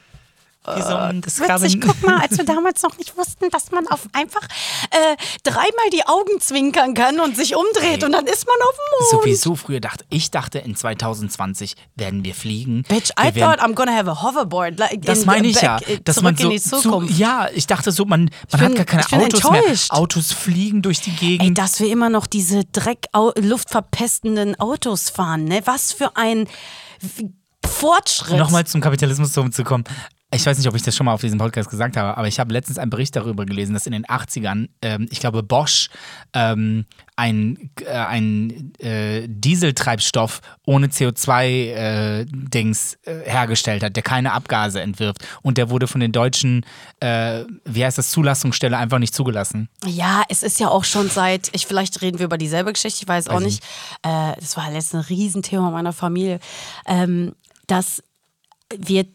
[0.76, 4.06] Die so, das Witzig, guck mal, als wir damals noch nicht wussten, dass man auf
[4.12, 4.42] einfach
[4.90, 8.84] äh, dreimal die Augen zwinkern kann und sich umdreht und dann ist man auf dem
[9.00, 9.22] Mond.
[9.24, 12.82] Sowieso früher dachte ich dachte in 2020 werden wir fliegen.
[12.88, 14.78] Bitch, wir I werden, thought I'm gonna have a hoverboard.
[14.78, 18.04] Like, das in- meine ich ja, äh, dass man so zu, ja, ich dachte so,
[18.04, 19.90] man, man bin- hat gar keine Autos enttäuscht.
[19.92, 19.98] mehr.
[19.98, 21.58] Autos fliegen durch die Ey, Gegend.
[21.58, 25.60] dass wir immer noch diese Dreck-luftverpestenden Autos fahren, ne?
[25.64, 26.46] Was für ein
[27.68, 28.38] Fortschritt.
[28.38, 29.84] Nochmal zum Kapitalismus zurückzukommen.
[30.30, 32.38] Ich weiß nicht, ob ich das schon mal auf diesem Podcast gesagt habe, aber ich
[32.38, 35.88] habe letztens einen Bericht darüber gelesen, dass in den 80ern, ähm, ich glaube, Bosch
[36.34, 36.84] ähm,
[37.16, 45.26] ein, äh, ein äh, Dieseltreibstoff ohne CO2-Dings äh, hergestellt hat, der keine Abgase entwirft.
[45.40, 46.66] Und der wurde von den deutschen,
[47.00, 49.70] äh, wie heißt das, Zulassungsstelle einfach nicht zugelassen.
[49.86, 53.08] Ja, es ist ja auch schon seit, ich vielleicht reden wir über dieselbe Geschichte, ich
[53.08, 53.64] weiß auch nicht.
[54.02, 56.38] Äh, das war letztens ein Riesenthema meiner Familie,
[56.86, 57.32] ähm,
[57.68, 58.02] dass
[58.76, 59.06] wir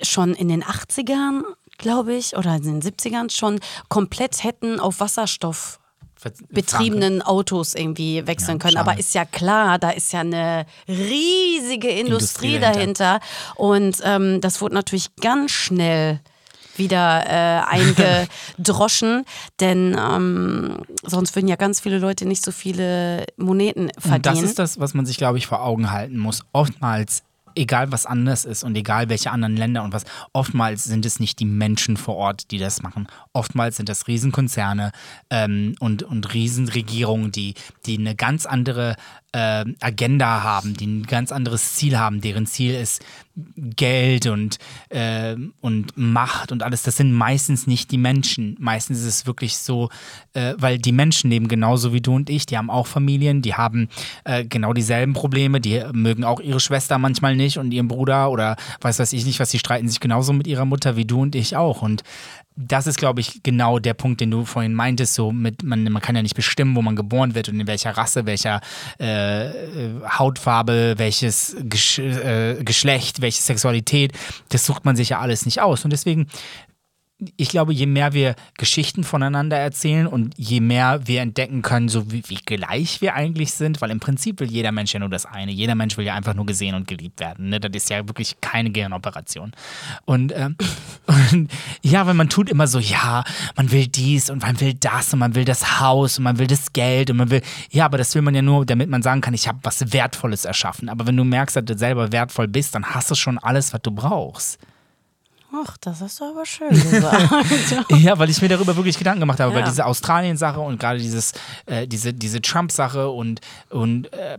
[0.00, 1.42] schon in den 80ern,
[1.78, 5.80] glaube ich, oder in den 70ern schon komplett hätten auf Wasserstoff
[6.50, 8.74] betriebenen Autos irgendwie wechseln können.
[8.74, 8.90] schade.
[8.90, 13.20] Aber ist ja klar, da ist ja eine riesige Industrie, Industrie dahinter.
[13.56, 16.20] Und ähm, das wurde natürlich ganz schnell
[16.76, 19.24] wieder äh, eingedroschen,
[19.60, 24.14] denn ähm, sonst würden ja ganz viele Leute nicht so viele Moneten verdienen.
[24.14, 26.42] Und das ist das, was man sich, glaube ich, vor Augen halten muss.
[26.52, 31.20] Oftmals, egal was anders ist und egal welche anderen Länder und was, oftmals sind es
[31.20, 33.06] nicht die Menschen vor Ort, die das machen.
[33.32, 34.92] Oftmals sind das Riesenkonzerne
[35.30, 37.54] ähm, und, und Riesenregierungen, die,
[37.86, 38.96] die eine ganz andere
[39.32, 43.02] äh, Agenda haben, die ein ganz anderes Ziel haben, deren Ziel ist
[43.34, 44.58] Geld und,
[44.90, 46.82] äh, und Macht und alles.
[46.82, 48.56] Das sind meistens nicht die Menschen.
[48.58, 49.88] Meistens ist es wirklich so,
[50.34, 52.44] äh, weil die Menschen leben genauso wie du und ich.
[52.44, 53.88] Die haben auch Familien, die haben
[54.24, 55.60] äh, genau dieselben Probleme.
[55.60, 59.40] Die mögen auch ihre Schwester manchmal nicht und ihren Bruder oder weiß weiß ich nicht,
[59.40, 59.50] was.
[59.50, 61.82] Sie streiten sich genauso mit ihrer Mutter wie du und ich auch.
[61.82, 62.02] Und
[62.56, 65.14] das ist, glaube ich, genau der Punkt, den du vorhin meintest.
[65.14, 67.96] So mit, man, man kann ja nicht bestimmen, wo man geboren wird und in welcher
[67.96, 68.60] Rasse, welcher
[69.00, 74.12] äh, äh, Hautfarbe, welches Gesch äh, Geschlecht, welche Sexualität.
[74.50, 75.84] Das sucht man sich ja alles nicht aus.
[75.84, 76.26] Und deswegen
[77.36, 82.10] ich glaube, je mehr wir Geschichten voneinander erzählen und je mehr wir entdecken können, so
[82.10, 85.26] wie, wie gleich wir eigentlich sind, weil im Prinzip will jeder Mensch ja nur das
[85.26, 85.52] eine.
[85.52, 87.50] Jeder Mensch will ja einfach nur gesehen und geliebt werden.
[87.50, 87.60] Ne?
[87.60, 89.52] Das ist ja wirklich keine Gehirnoperation.
[90.04, 90.56] Und, ähm,
[91.06, 91.50] und
[91.82, 93.24] ja, weil man tut immer so, ja,
[93.56, 96.46] man will dies und man will das und man will das Haus und man will
[96.46, 99.20] das Geld und man will, ja, aber das will man ja nur, damit man sagen
[99.20, 100.88] kann, ich habe was Wertvolles erschaffen.
[100.88, 103.82] Aber wenn du merkst, dass du selber wertvoll bist, dann hast du schon alles, was
[103.82, 104.58] du brauchst.
[105.54, 107.90] Ach, das hast du aber schön gesagt.
[107.90, 109.58] Ja, weil ich mir darüber wirklich Gedanken gemacht habe, Ja.
[109.58, 111.32] weil diese Australien-Sache und gerade dieses,
[111.66, 114.38] äh, diese, diese Trump-Sache und, und äh,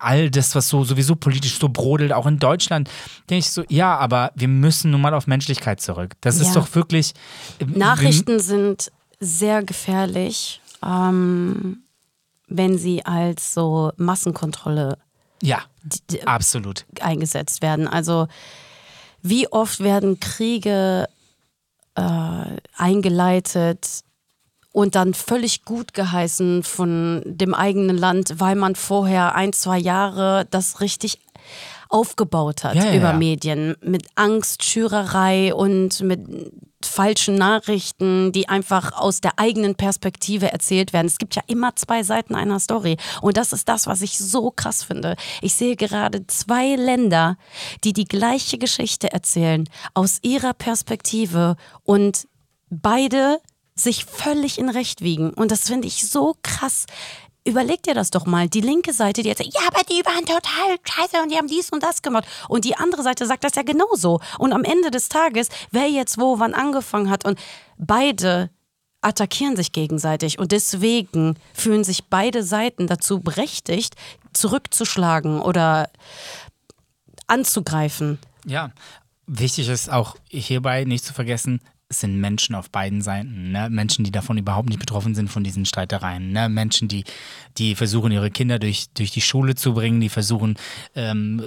[0.00, 2.90] all das, was so sowieso politisch so brodelt, auch in Deutschland,
[3.30, 6.14] denke ich so, ja, aber wir müssen nun mal auf Menschlichkeit zurück.
[6.22, 6.54] Das ist Ja.
[6.54, 7.12] doch wirklich.
[7.60, 8.90] äh, wir- Nachrichten sind
[9.20, 11.82] sehr gefährlich, ähm,
[12.48, 14.98] wenn sie als so Massenkontrolle
[15.42, 15.60] Ja,
[16.26, 16.84] absolut.
[17.00, 17.86] eingesetzt werden.
[17.86, 18.26] Also
[19.22, 21.08] wie oft werden Kriege
[21.94, 24.04] äh, eingeleitet,
[24.78, 30.46] und dann völlig gut geheißen von dem eigenen Land, weil man vorher ein, zwei Jahre
[30.50, 31.18] das richtig
[31.88, 33.12] aufgebaut hat Ja, ja, über ja.
[33.12, 36.20] Medien mit Angstschürerei und mit
[36.84, 41.06] falschen Nachrichten, die einfach aus der eigenen Perspektive erzählt werden.
[41.06, 44.50] Es gibt ja immer zwei Seiten einer Story und das ist das, was ich so
[44.50, 45.16] krass finde.
[45.42, 47.36] Ich sehe gerade zwei Länder,
[47.84, 52.28] die die gleiche Geschichte erzählen aus ihrer Perspektive und
[52.70, 53.38] beide
[53.74, 56.86] sich völlig in Recht wiegen und das finde ich so krass.
[57.48, 58.46] Überleg dir das doch mal.
[58.46, 61.48] Die linke Seite, die jetzt sagt, ja, aber die waren total scheiße und die haben
[61.48, 62.26] dies und das gemacht.
[62.46, 64.20] Und die andere Seite sagt das ja genauso.
[64.38, 67.38] Und am Ende des Tages, wer jetzt wo wann angefangen hat und
[67.78, 68.50] beide
[69.00, 73.94] attackieren sich gegenseitig und deswegen fühlen sich beide Seiten dazu berechtigt,
[74.34, 75.88] zurückzuschlagen oder
[77.28, 78.18] anzugreifen.
[78.44, 78.72] Ja,
[79.26, 83.70] wichtig ist auch hierbei nicht zu vergessen, es sind Menschen auf beiden Seiten, ne?
[83.70, 86.48] Menschen, die davon überhaupt nicht betroffen sind von diesen Streitereien, ne?
[86.48, 87.04] Menschen, die,
[87.56, 90.56] die versuchen, ihre Kinder durch, durch die Schule zu bringen, die versuchen,
[90.94, 91.42] ähm,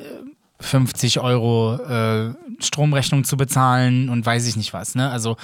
[0.62, 4.96] 50 Euro äh, Stromrechnung zu bezahlen und weiß ich nicht was.
[4.96, 5.10] Ne?
[5.10, 5.38] Also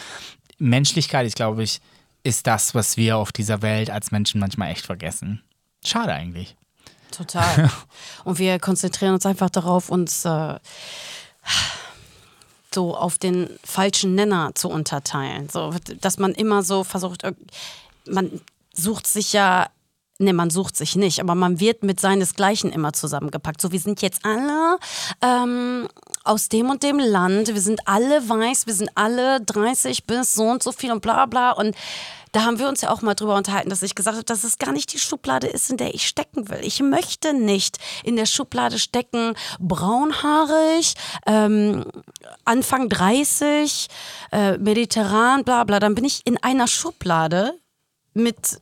[0.60, 1.82] Menschlichkeit, ich glaube ich,
[2.24, 5.42] ist das, was wir auf dieser Welt als Menschen manchmal echt vergessen.
[5.84, 6.56] Schade eigentlich.
[7.12, 7.70] Total.
[8.24, 10.56] Und wir konzentrieren uns einfach darauf, uns äh,
[12.78, 15.50] so auf den falschen Nenner zu unterteilen.
[15.50, 17.24] So, dass man immer so versucht,
[18.08, 18.40] man
[18.72, 19.66] sucht sich ja,
[20.20, 23.62] ne, man sucht sich nicht, aber man wird mit seinesgleichen immer zusammengepackt.
[23.62, 24.78] So, wir sind jetzt alle
[25.24, 25.88] ähm,
[26.24, 30.44] aus dem und dem Land, wir sind alle weiß, wir sind alle 30 bis so
[30.44, 31.76] und so viel und bla bla und
[32.32, 34.58] da haben wir uns ja auch mal drüber unterhalten, dass ich gesagt habe, dass es
[34.58, 36.60] gar nicht die Schublade ist, in der ich stecken will.
[36.62, 41.86] Ich möchte nicht in der Schublade stecken, braunhaarig, ähm,
[42.46, 43.88] Anfang 30,
[44.32, 45.80] äh, mediterran, bla bla.
[45.80, 47.54] Dann bin ich in einer Schublade
[48.14, 48.60] mit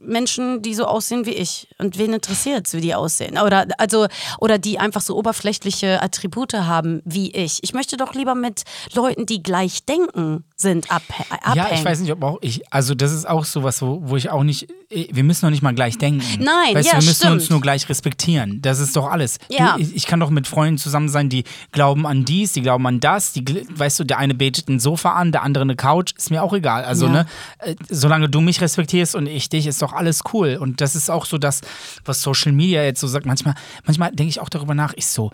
[0.00, 1.68] Menschen, die so aussehen wie ich.
[1.78, 3.38] Und wen interessiert es, wie die aussehen?
[3.38, 4.06] Oder, also,
[4.38, 7.60] oder die einfach so oberflächliche Attribute haben wie ich.
[7.62, 8.62] Ich möchte doch lieber mit
[8.94, 11.56] Leuten, die gleich denken, sind abhä abhängen.
[11.56, 14.30] Ja, ich weiß nicht, ob auch ich, also das ist auch sowas, wo, wo ich
[14.30, 16.22] auch nicht, eh, wir müssen noch nicht mal gleich denken.
[16.38, 17.32] Nein, weißt ja, wir müssen stimmt.
[17.32, 18.60] uns nur gleich respektieren.
[18.62, 19.38] Das ist doch alles.
[19.48, 19.76] Ja.
[19.76, 23.00] Du, ich, kann doch mit Freunden zusammen sein, die glauben an dies, die glauben an
[23.00, 26.30] das, die, weißt du, der eine betet ein Sofa an, der andere eine Couch, ist
[26.30, 26.84] mir auch egal.
[26.84, 27.12] Also, Ja.
[27.12, 27.26] ne,
[27.58, 30.56] äh, solange du mich respektierst und ich dich, ist doch alles cool.
[30.60, 31.60] Und das ist auch so das,
[32.04, 33.26] was Social Media jetzt so sagt.
[33.26, 35.30] Manchmal, manchmal denke ich auch darüber nach, ich so,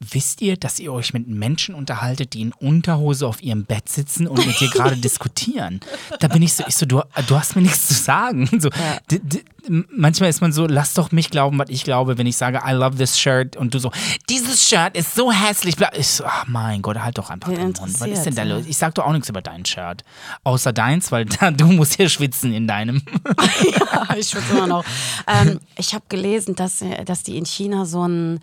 [0.00, 4.26] wisst ihr, dass ihr euch mit Menschen unterhaltet, die in Unterhose auf ihrem Bett sitzen
[4.26, 5.80] und mit dir gerade diskutieren?
[6.20, 8.48] Da bin ich so, ich so, du, du hast mir nichts zu sagen.
[8.58, 8.70] So,
[9.10, 9.20] d-
[9.70, 12.72] manchmal ist man so, lass doch mich glauben, was ich glaube, wenn ich sage, I
[12.72, 13.92] love this shirt und du so,
[14.28, 15.76] dieses Shirt ist so hässlich.
[15.92, 18.00] Ich so, ach mein Gott, halt doch einfach Wen den Mund.
[18.00, 18.56] Was ist denn da ja?
[18.56, 18.66] los?
[18.66, 20.02] Ich sag doch auch nichts über dein Shirt.
[20.42, 23.02] Außer deins, weil da, du musst ja schwitzen in deinem.
[23.78, 24.84] ja, ich schwitze immer noch.
[25.28, 28.40] Ähm, ich habe gelesen, dass, dass die in China so ein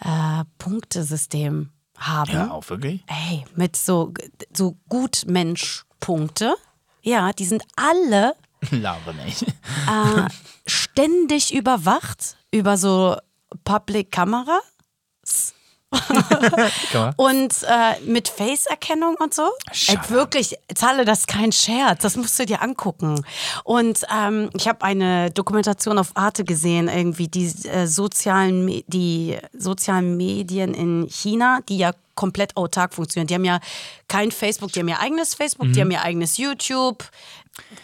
[0.00, 2.32] äh, Punktesystem haben.
[2.32, 3.04] Ja, auch wirklich.
[3.06, 4.14] Ey, mit so,
[4.56, 6.54] so Gutmensch-Punkte.
[7.02, 8.34] Ja, die sind alle
[8.70, 9.42] Glaube nicht.
[9.42, 10.28] äh,
[10.66, 13.16] ständig überwacht über so
[13.64, 14.58] Public Kamera
[16.90, 19.50] Kann man- und äh, mit Face-Erkennung und so.
[19.88, 23.22] Ey, wirklich, Zahle, das ist kein Scherz, das musst du dir angucken.
[23.64, 29.36] Und ähm, ich habe eine Dokumentation auf Arte gesehen, irgendwie die, äh, sozialen, Me- die
[29.52, 33.26] sozialen Medien in China, die ja komplett autark funktionieren.
[33.26, 33.60] Die haben ja
[34.08, 37.04] kein Facebook, die haben ihr eigenes Facebook, die haben ihr eigenes YouTube.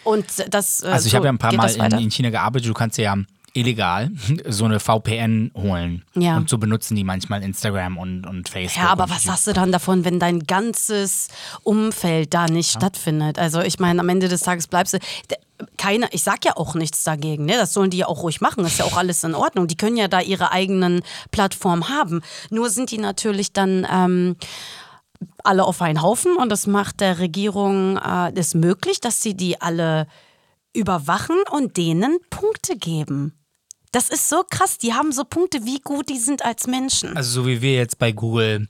[0.03, 0.83] Und das.
[0.83, 0.87] Äh.
[0.87, 2.69] Also ich so habe ja ein paar Mal in, in China gearbeitet.
[2.69, 3.15] Du kannst ja
[3.53, 4.11] illegal
[4.47, 6.03] so eine VPN holen.
[6.15, 6.37] Ja.
[6.37, 8.83] Und so benutzen die manchmal Instagram und, und Facebook.
[8.83, 11.29] Ja, aber was hast du dann davon, wenn dein ganzes
[11.63, 13.39] Umfeld da nicht stattfindet?
[13.39, 14.99] Also ich meine, am Ende des Tages bleibst du.
[15.75, 17.57] Keiner, ich sag ja auch nichts dagegen, ne?
[17.57, 19.67] Das sollen die ja auch ruhig machen, ist ja auch alles in Ordnung.
[19.67, 21.01] Die können ja da ihre eigenen
[21.31, 22.21] Plattformen haben.
[22.49, 24.37] Nur sind die natürlich dann ähm,
[25.45, 29.59] alle auf einen Haufen und das macht der Regierung äh, es möglich, dass sie die
[29.61, 30.07] alle
[30.73, 33.33] überwachen und denen Punkte geben.
[33.91, 34.77] Das ist so krass.
[34.77, 37.17] Die haben so Punkte, wie gut die sind als Menschen.
[37.17, 38.67] Also so wie wir jetzt bei Google,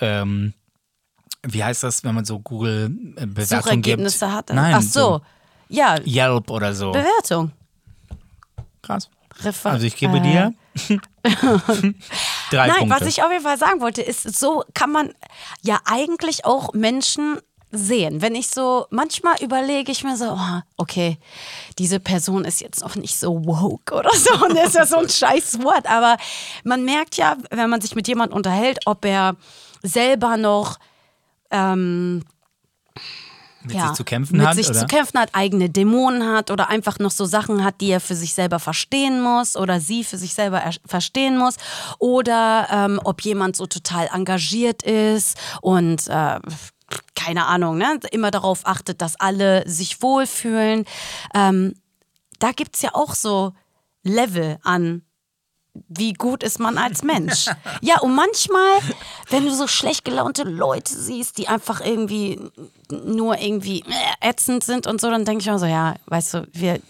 [0.00, 0.54] ähm,
[1.42, 4.32] wie heißt das, wenn man so Google äh, Bewertungen Suchergebnisse gibt?
[4.32, 4.50] hat.
[4.50, 5.20] Nein, Ach so.
[5.68, 6.92] Ja, Yelp oder so.
[6.92, 7.52] Bewertung.
[8.82, 9.10] Krass.
[9.42, 10.54] Refer Also ich gebe äh, dir
[12.54, 13.00] drei Nein, Punkte.
[13.00, 15.14] was ich auf jeden Fall sagen wollte, ist, so kann man
[15.62, 17.38] ja eigentlich auch Menschen
[17.70, 18.22] sehen.
[18.22, 21.18] Wenn ich so, manchmal überlege ich mir so, oh, okay,
[21.78, 24.44] diese Person ist jetzt noch nicht so woke oder so.
[24.44, 25.86] Und das ist ja so ein scheiß Wort.
[25.88, 26.16] Aber
[26.62, 29.36] man merkt ja, wenn man sich mit jemandem unterhält, ob er
[29.82, 30.78] selber noch
[31.50, 32.24] ähm,
[33.64, 34.80] mit sich zu kämpfen mit hat, sich oder?
[34.80, 38.14] zu kämpfen hat, eigene Dämonen hat oder einfach noch so Sachen hat, die er für
[38.14, 41.56] sich selber verstehen muss oder sie für sich selber er- verstehen muss
[41.98, 46.38] oder ähm, ob jemand so total engagiert ist und äh,
[47.14, 50.84] keine Ahnung, ne, immer darauf achtet, dass alle sich wohlfühlen.
[51.34, 51.74] Ähm,
[52.38, 53.52] da gibt es ja auch so
[54.02, 55.02] Level an
[55.88, 57.46] wie gut ist man als Mensch.
[57.80, 58.78] Ja, und manchmal,
[59.30, 62.40] wenn du so schlecht gelaunte Leute siehst, die einfach irgendwie
[62.90, 66.48] nur irgendwie äh, ätzend sind und so, dann denke ich mir so, ja, weißt du,
[66.52, 66.80] wir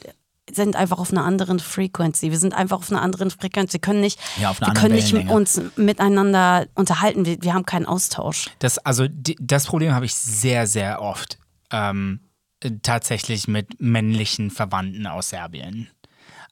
[0.52, 2.30] sind einfach auf einer anderen Frequency.
[2.30, 3.72] Wir sind einfach auf einer anderen Frequenz.
[3.72, 7.24] Wir können nicht, Ja, wir können nicht uns miteinander unterhalten.
[7.24, 8.50] Wir, wir haben keinen Austausch.
[8.58, 11.38] Das, also die, das Problem habe ich sehr, sehr oft
[11.70, 12.20] ähm,
[12.60, 15.88] äh, tatsächlich mit männlichen Verwandten aus Serbien.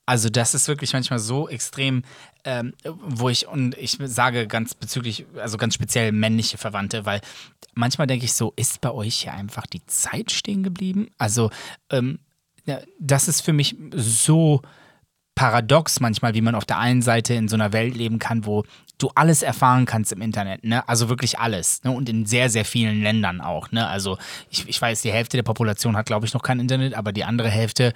[0.05, 2.03] Also das ist wirklich manchmal so extrem,
[2.45, 7.21] ähm, wo ich, und ich sage ganz bezüglich, also ganz speziell männliche Verwandte, weil
[7.75, 11.09] manchmal denke ich so, ist bei euch hier einfach die Zeit stehen geblieben?
[11.19, 11.51] Also
[11.91, 12.19] ähm,
[12.99, 14.63] das ist für mich so
[15.35, 18.65] paradox manchmal, wie man auf der einen Seite in so einer Welt leben kann, wo
[18.99, 20.87] du alles erfahren kannst im Internet, ne?
[20.89, 21.91] Also wirklich alles, ne?
[21.91, 23.87] Und in sehr, sehr vielen Ländern auch, ne?
[23.87, 24.19] Also
[24.51, 27.25] ich, ich weiß, die Hälfte der Population hat, glaube ich, noch kein Internet, aber die
[27.25, 27.95] andere Hälfte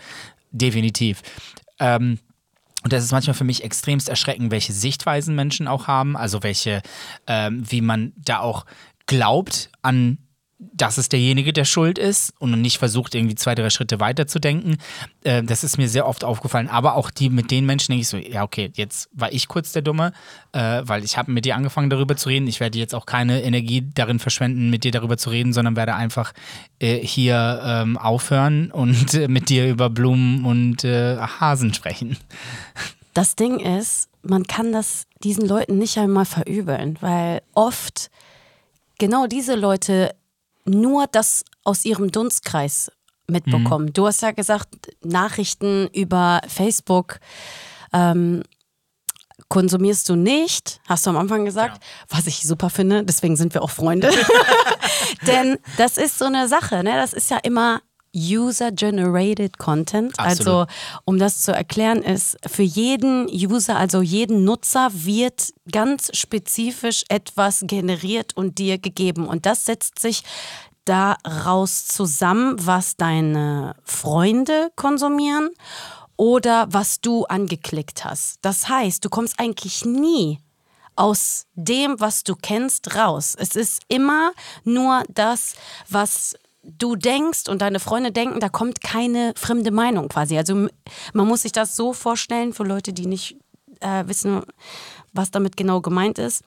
[0.51, 1.23] definitiv.
[1.81, 2.19] Ähm,
[2.83, 6.83] und das ist manchmal für mich extremst erschreckend, welche Sichtweisen Menschen auch haben, also welche,
[7.27, 8.65] ähm, wie man da auch
[9.07, 10.19] glaubt an
[10.59, 14.79] dass es derjenige, der schuld ist und nicht versucht, irgendwie zwei, drei Schritte weiterzudenken.
[15.23, 16.69] Äh, das ist mir sehr oft aufgefallen.
[16.69, 19.73] Aber auch die mit den Menschen denke ich so, ja, okay, jetzt war ich kurz
[19.73, 20.13] der Dumme,
[20.53, 22.47] äh, weil ich habe mit dir angefangen, darüber zu reden.
[22.47, 25.95] Ich werde jetzt auch keine Energie darin verschwenden, mit dir darüber zu reden, sondern werde
[25.95, 26.33] einfach
[26.79, 32.17] äh, hier ähm, aufhören und äh, mit dir über Blumen und äh, Hasen sprechen.
[33.13, 38.11] Das Ding ist, man kann das diesen Leuten nicht einmal verübeln, weil oft
[38.99, 40.15] genau diese Leute
[40.67, 42.91] nur das aus ihrem Dunstkreis
[43.29, 43.93] mitbekommen.
[43.93, 44.69] Du hast ja gesagt,
[45.03, 47.19] Nachrichten über Facebook
[47.93, 48.43] ähm,
[49.49, 53.63] konsumierst du nicht, hast du am Anfang gesagt, was ich super finde, deswegen sind wir
[53.63, 54.11] auch Freunde.
[55.27, 56.95] Denn das ist so eine Sache, ne?
[56.97, 57.81] das ist ja immer
[58.17, 60.19] User-Generated Content.
[60.19, 60.69] Absolut.
[60.69, 60.73] Also,
[61.05, 67.65] um das zu erklären, ist für jeden User, also jeden Nutzer, wird ganz spezifisch etwas
[67.67, 69.27] generiert und dir gegeben.
[69.29, 70.23] Und das setzt sich
[70.87, 75.51] daraus zusammen, was deine Freunde konsumieren
[76.17, 78.39] oder was du angeklickt hast.
[78.43, 80.39] Das heißt, du kommst eigentlich nie
[80.95, 83.35] aus dem, was du kennst, raus.
[83.39, 84.33] Es ist immer
[84.65, 85.55] nur das,
[85.89, 86.35] was
[86.67, 90.37] du denkst und deine Freunde denken, da kommt keine fremde Meinung quasi.
[90.37, 90.69] Also
[91.13, 93.37] man muss sich das so vorstellen für Leute, die nicht
[93.81, 94.43] äh, wissen,
[95.13, 96.43] was damit genau gemeint ist.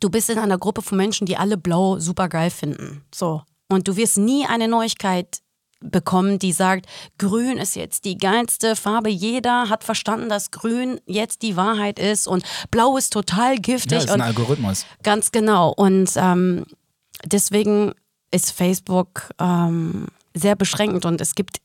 [0.00, 3.04] Du bist in einer Gruppe von Menschen, die alle blau super geil finden.
[3.14, 3.42] So.
[3.68, 5.40] Und du wirst nie eine Neuigkeit
[5.80, 6.86] bekommen, die sagt,
[7.18, 9.10] grün ist jetzt die geilste Farbe.
[9.10, 13.98] Jeder hat verstanden, dass grün jetzt die Wahrheit ist und blau ist total Ja, giftig.
[13.98, 14.86] ist ein und Algorithmus.
[15.02, 15.72] Ganz genau.
[15.76, 16.64] Und ähm,
[17.24, 17.92] deswegen
[18.32, 21.58] ist Facebook ähm, sehr beschränkend und es gibt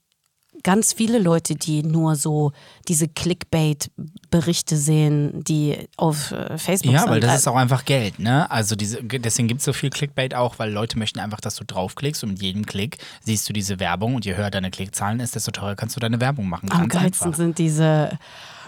[0.64, 2.52] ganz viele Leute, die nur so
[2.88, 7.12] diese Clickbait-Berichte sehen, die auf äh, Facebook Ja, sind.
[7.12, 8.50] weil das ist auch einfach Geld, ne?
[8.50, 11.64] Also diese, deswegen gibt es so viel Clickbait auch, weil Leute möchten einfach, dass du
[11.64, 15.36] draufklickst und mit jedem Klick siehst du diese Werbung und je höher deine Klickzahlen ist,
[15.36, 16.72] desto teurer kannst du deine Werbung machen.
[16.72, 17.38] Am geilsten einfach.
[17.38, 18.18] sind diese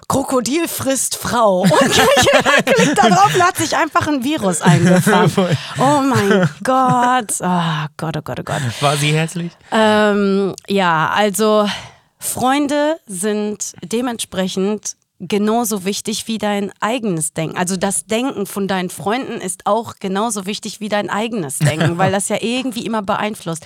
[0.10, 1.62] Krokodil frisst Frau.
[1.62, 1.72] Und
[2.65, 5.30] klickt da drauf und hat sich einfach ein Virus eingefangen.
[5.78, 7.36] Oh mein Gott.
[7.39, 8.62] Oh Gott, oh Gott, oh Gott.
[8.82, 9.52] War sie hässlich?
[9.72, 11.69] Ähm, ja, also
[12.17, 17.58] Freunde sind dementsprechend genauso wichtig wie dein eigenes Denken.
[17.58, 22.12] Also das Denken von deinen Freunden ist auch genauso wichtig wie dein eigenes Denken, weil
[22.12, 23.65] das ja irgendwie immer beeinflusst.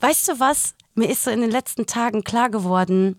[0.00, 0.74] Weißt du was?
[0.94, 3.18] Mir ist so in den letzten Tagen klar geworden,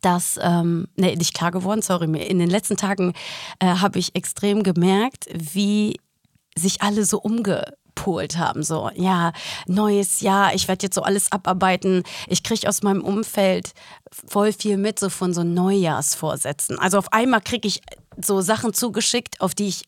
[0.00, 3.12] dass, ähm, nee, nicht klar geworden, sorry, in den letzten Tagen
[3.58, 5.98] äh, habe ich extrem gemerkt, wie
[6.56, 8.62] sich alle so umgepolt haben.
[8.62, 9.32] So, ja,
[9.66, 12.02] neues Jahr, ich werde jetzt so alles abarbeiten.
[12.26, 13.72] Ich kriege aus meinem Umfeld
[14.26, 16.78] voll viel mit, so von so Neujahrsvorsätzen.
[16.78, 17.80] Also auf einmal kriege ich
[18.22, 19.84] so Sachen zugeschickt, auf die ich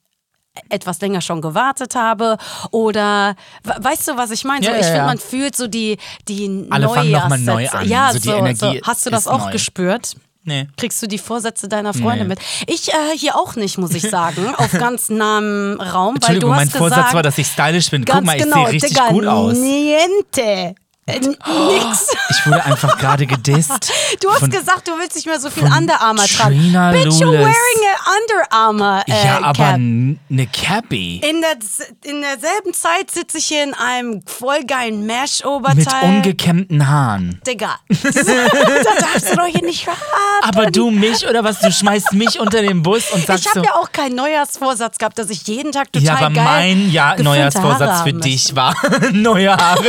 [0.69, 2.37] etwas länger schon gewartet habe
[2.71, 3.35] oder
[3.65, 5.07] we- weißt du was ich meine so, Ja, ich ja, finde ja.
[5.07, 5.97] man fühlt so die
[6.29, 7.89] die Alle fangen neu an.
[7.89, 8.87] ja So die so, Energie so.
[8.87, 9.53] hast du das auch neu.
[9.53, 10.67] gespürt Nee.
[10.77, 12.31] Kriegst du die Vorsätze deiner Freunde Nee.
[12.31, 12.41] mit?
[12.67, 16.57] Ich äh, hier auch nicht, muss ich sagen, auf ganz nahem Raum, weil du hast
[16.57, 18.05] mein gesagt, Vorsatz war, dass ich stylisch bin.
[18.05, 19.57] Guck mal, ich genau, sehe richtig Digga, gut aus.
[19.57, 20.75] Niente.
[21.07, 22.09] Äh, nix.
[22.31, 23.93] Ich wurde einfach gerade gedisst.
[24.21, 26.57] Du hast gesagt, du willst nicht mehr so viel Under Armour tragen.
[26.57, 29.75] Trina Bitch, you're wearing a Under Armour äh, ja, aber Cap.
[29.75, 31.17] eine Cappy.
[31.19, 31.57] In, der,
[32.05, 36.05] in derselben Zeit sitze ich hier in einem voll geilen Mit Mesh-Oberteil.
[36.05, 37.41] ungekämmten Haaren.
[37.47, 39.99] Digga, da darfst du doch hier nicht raten.
[40.43, 41.61] Aber du mich oder was?
[41.61, 43.65] Du schmeißt mich unter den Bus und sagst Ich habe so.
[43.67, 47.17] ja auch keinen Neujahrsvorsatz gehabt, dass ich jeden Tag total Ja, aber geil mein ja,
[47.21, 48.75] Neujahrsvorsatz für haben dich war
[49.13, 49.85] neue Haare.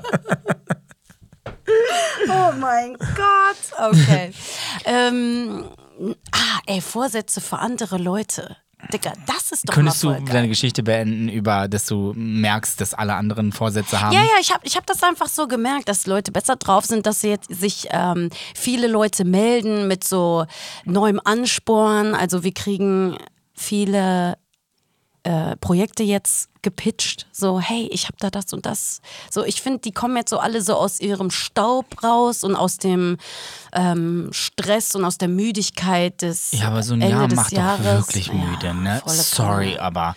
[2.28, 3.92] Oh mein Gott.
[3.92, 4.32] Okay.
[4.84, 5.64] ähm,
[6.32, 8.56] ah, ey, Vorsätze für andere Leute.
[8.92, 10.34] Digga, das ist doch Könntest mal du voll geil.
[10.34, 14.12] deine Geschichte beenden, über, dass du merkst, dass alle anderen Vorsätze haben?
[14.12, 17.06] Ja, ja, ich habe ich hab das einfach so gemerkt, dass Leute besser drauf sind,
[17.06, 20.44] dass sie jetzt sich ähm, viele Leute melden mit so
[20.84, 22.14] neuem Ansporn.
[22.14, 23.16] Also wir kriegen
[23.54, 24.36] viele
[25.22, 29.00] äh, Projekte jetzt gepitcht, so hey, ich habe da das und das.
[29.30, 32.78] So, ich finde, die kommen jetzt so alle so aus ihrem Staub raus und aus
[32.78, 33.18] dem
[33.72, 37.78] ähm, Stress und aus der Müdigkeit des Ja, aber so ein Ende Jahr macht Jahres.
[37.84, 39.00] doch wirklich Ja, müde, ne?
[39.04, 39.80] volle Sorry, Kanne.
[39.80, 40.16] aber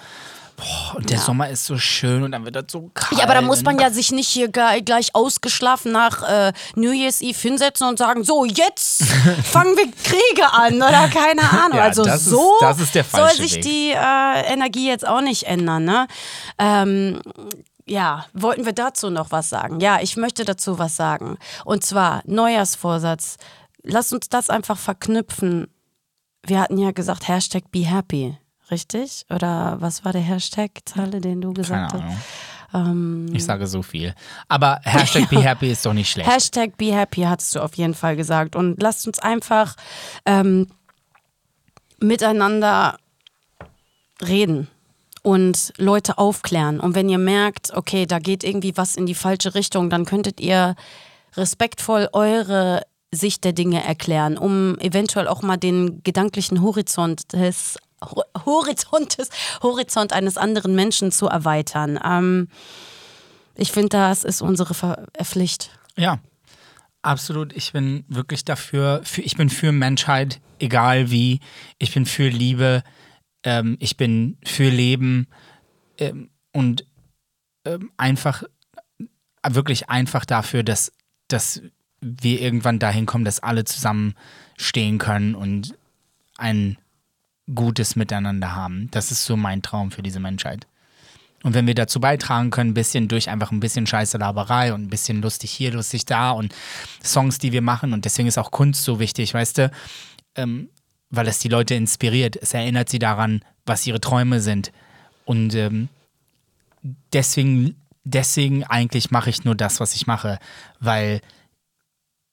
[0.58, 3.18] boah, und der Sommer ist so schön und dann wird das so kalt.
[3.20, 7.22] Ja, aber da muss man ja sich nicht hier gleich ausgeschlafen nach äh, New Year's
[7.22, 9.04] Eve hinsetzen und sagen, so, jetzt
[9.44, 11.78] fangen wir Kriege an oder keine Ahnung.
[11.78, 12.54] Ja, also ist- so
[12.84, 13.62] ist der soll sich Weg.
[13.64, 15.84] die äh, Energie jetzt auch nicht ändern.
[15.86, 16.08] Ne?
[16.58, 17.22] Ähm,
[17.86, 19.80] ja, wollten wir dazu noch was sagen?
[19.80, 21.38] Ja, ich möchte dazu was sagen.
[21.66, 23.38] Und zwar Neujahrsvorsatz.
[23.84, 25.68] Lass uns das einfach verknüpfen.
[26.46, 28.38] Wir hatten ja gesagt, Hashtag be happy.
[28.72, 29.26] Richtig?
[29.34, 32.04] Oder was war der Hashtag, Zahle, den du gesagt hast?
[32.72, 33.34] Ahnung.
[33.34, 34.14] ich sage so viel.
[34.48, 36.30] Aber Hashtag Be Happy ist doch nicht schlecht.
[36.30, 38.56] Hashtag Be Happy hast du auf jeden Fall gesagt.
[38.56, 39.76] Und lasst uns einfach
[40.26, 40.68] ähm,
[42.00, 42.98] miteinander
[44.22, 44.68] reden
[45.22, 46.80] und Leute aufklären.
[46.80, 50.40] Und wenn ihr merkt, okay, da geht irgendwie was in die falsche Richtung, dann könntet
[50.40, 50.76] ihr
[51.36, 58.24] respektvoll eure Sicht der Dinge erklären, um eventuell auch mal den gedanklichen Horizont des Ho-
[58.46, 62.00] Horizont, eines anderen Menschen zu erweitern.
[62.04, 62.48] Ähm,
[63.56, 65.72] ich finde, das ist unsere Ver Pflicht.
[65.98, 66.20] Ja,
[67.02, 67.54] absolut.
[67.54, 71.40] Ich bin wirklich dafür, für, ich bin für Menschheit, egal wie.
[71.78, 72.84] Ich bin für Liebe,
[73.44, 75.28] ähm, ich bin für Leben
[75.98, 76.86] ähm, und
[77.66, 78.44] ähm, einfach,
[79.48, 80.92] wirklich einfach dafür, dass,
[81.28, 81.62] dass
[82.02, 84.16] wir irgendwann dahin kommen, dass alle zusammen
[84.58, 85.76] stehen können und
[86.38, 86.78] ein
[87.54, 88.90] gutes Miteinander haben.
[88.92, 90.68] Das ist so mein Traum für diese Menschheit.
[91.44, 94.84] Und wenn wir dazu beitragen können, ein bisschen durch einfach ein bisschen scheiße Laberei und
[94.84, 96.54] ein bisschen lustig hier, lustig da und
[97.04, 97.94] Songs, die wir machen.
[97.94, 99.72] Und deswegen ist auch Kunst so wichtig, weißt du,
[100.36, 100.70] ähm,
[101.10, 102.36] weil es die Leute inspiriert.
[102.36, 104.72] Es erinnert sie daran, was ihre Träume sind.
[105.24, 105.88] Und ähm,
[107.14, 110.40] deswegen, deswegen eigentlich mache ich nur das, was ich mache,
[110.82, 111.22] weil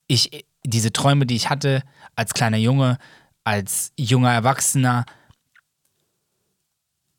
[0.09, 1.83] ich diese Träume, die ich hatte
[2.17, 2.99] als kleiner Junge,
[3.47, 5.07] als junger Erwachsener,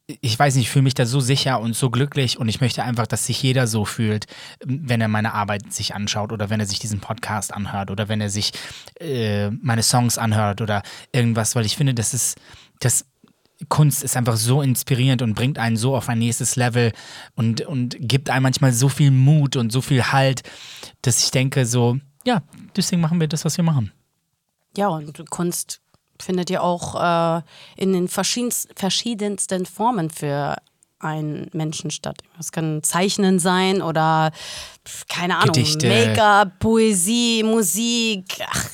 [0.08, 2.84] ich weiß nicht, ich fühle mich da so sicher und so glücklich und ich möchte
[2.84, 4.26] einfach, dass sich jeder so fühlt,
[4.66, 8.20] wenn er meine Arbeit sich anschaut oder wenn er sich diesen Podcast anhört oder wenn
[8.20, 8.52] er sich
[9.00, 10.82] äh, meine Songs anhört oder
[11.14, 12.38] irgendwas, weil ich finde, das ist,
[12.80, 13.06] das
[13.70, 16.92] Kunst ist einfach so inspirierend und bringt einen so auf ein nächstes Level
[17.36, 20.44] und, und gibt einem manchmal so viel Mut und so viel Halt,
[21.02, 22.44] dass ich denke so, ja,
[22.76, 23.92] deswegen machen wir das, was wir machen.
[24.76, 25.82] Ja, und Kunst
[26.22, 27.42] findet ja auch äh,
[27.76, 30.56] in den verschiedenst, verschiedensten Formen für
[31.00, 32.22] einen Menschen statt.
[32.38, 34.32] Das kann Zeichnen sein oder
[35.08, 35.56] keine Ahnung.
[35.84, 38.70] Make-up, Poesie, Musik, ach,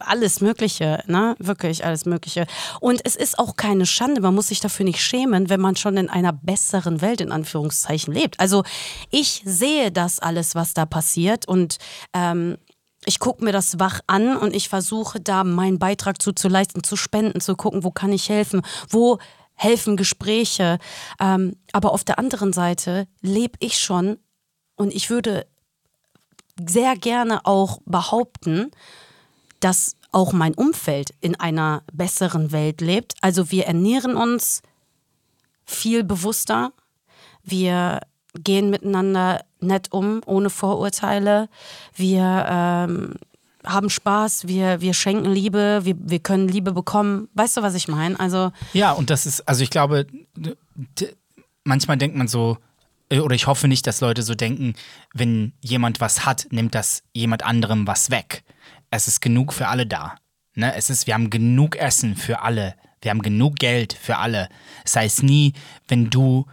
[0.00, 1.36] alles Mögliche, ne?
[1.38, 2.46] Wirklich alles Mögliche.
[2.80, 5.96] Und es ist auch keine Schande, man muss sich dafür nicht schämen, wenn man schon
[5.96, 8.38] in einer besseren Welt in Anführungszeichen lebt.
[8.40, 8.64] Also
[9.10, 11.78] ich sehe das alles, was da passiert und
[12.12, 12.58] ähm,
[13.04, 16.82] ich gucke mir das wach an und ich versuche da meinen Beitrag zu, zu leisten,
[16.82, 19.18] zu spenden, zu gucken, wo kann ich helfen, wo
[19.54, 20.78] helfen Gespräche.
[21.20, 24.18] Ähm, aber auf der anderen Seite lebe ich schon
[24.76, 25.46] und ich würde
[26.68, 28.70] sehr gerne auch behaupten,
[29.60, 33.14] dass auch mein Umfeld in einer besseren Welt lebt.
[33.20, 34.62] Also wir ernähren uns
[35.64, 36.72] viel bewusster.
[37.42, 38.00] Wir
[38.36, 41.48] gehen miteinander nett um, ohne Vorurteile.
[41.94, 43.14] Wir ähm,
[43.64, 47.28] haben Spaß, wir, wir schenken Liebe, wir, wir können Liebe bekommen.
[47.34, 48.18] Weißt du, was ich meine?
[48.18, 50.06] Also, Ja, und das ist, also ich glaube,
[51.64, 52.58] manchmal denkt man so,
[53.08, 54.74] äh, oder ich hoffe nicht, dass Leute so denken,
[55.12, 58.44] wenn jemand was hat, nimmt das jemand anderem was weg.
[58.90, 60.14] Es ist genug für alle da.
[60.54, 60.74] Ne?
[60.74, 62.74] Es ist, wir haben genug Essen für alle.
[63.02, 64.48] Wir haben genug Geld für alle.
[64.84, 65.52] Es heißt nie,
[65.88, 66.46] wenn du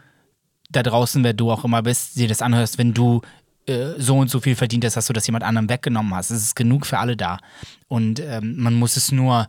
[0.76, 3.22] da draußen, wer du auch immer bist, dir das anhörst, wenn du
[3.66, 6.32] äh, so und so viel verdient hast, dass du das jemand anderem weggenommen hast.
[6.32, 7.40] Es ist genug für alle da.
[7.88, 9.48] Und ähm, man muss es nur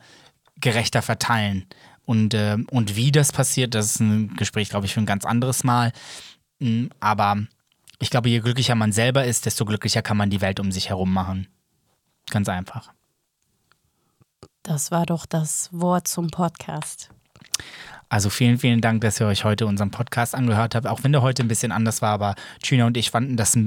[0.60, 1.66] gerechter verteilen.
[2.04, 5.24] Und, äh, und wie das passiert, das ist ein Gespräch, glaube ich, für ein ganz
[5.24, 5.92] anderes Mal.
[6.60, 7.38] Mm, aber
[7.98, 10.90] ich glaube, je glücklicher man selber ist, desto glücklicher kann man die Welt um sich
[10.90, 11.48] herum machen.
[12.30, 12.92] Ganz einfach.
[14.62, 17.10] Das war doch das Wort zum Podcast.
[18.08, 20.86] Also vielen, vielen Dank, dass ihr euch heute unseren Podcast angehört habt.
[20.86, 23.58] Auch wenn der heute ein bisschen anders war, aber Gina und ich fanden das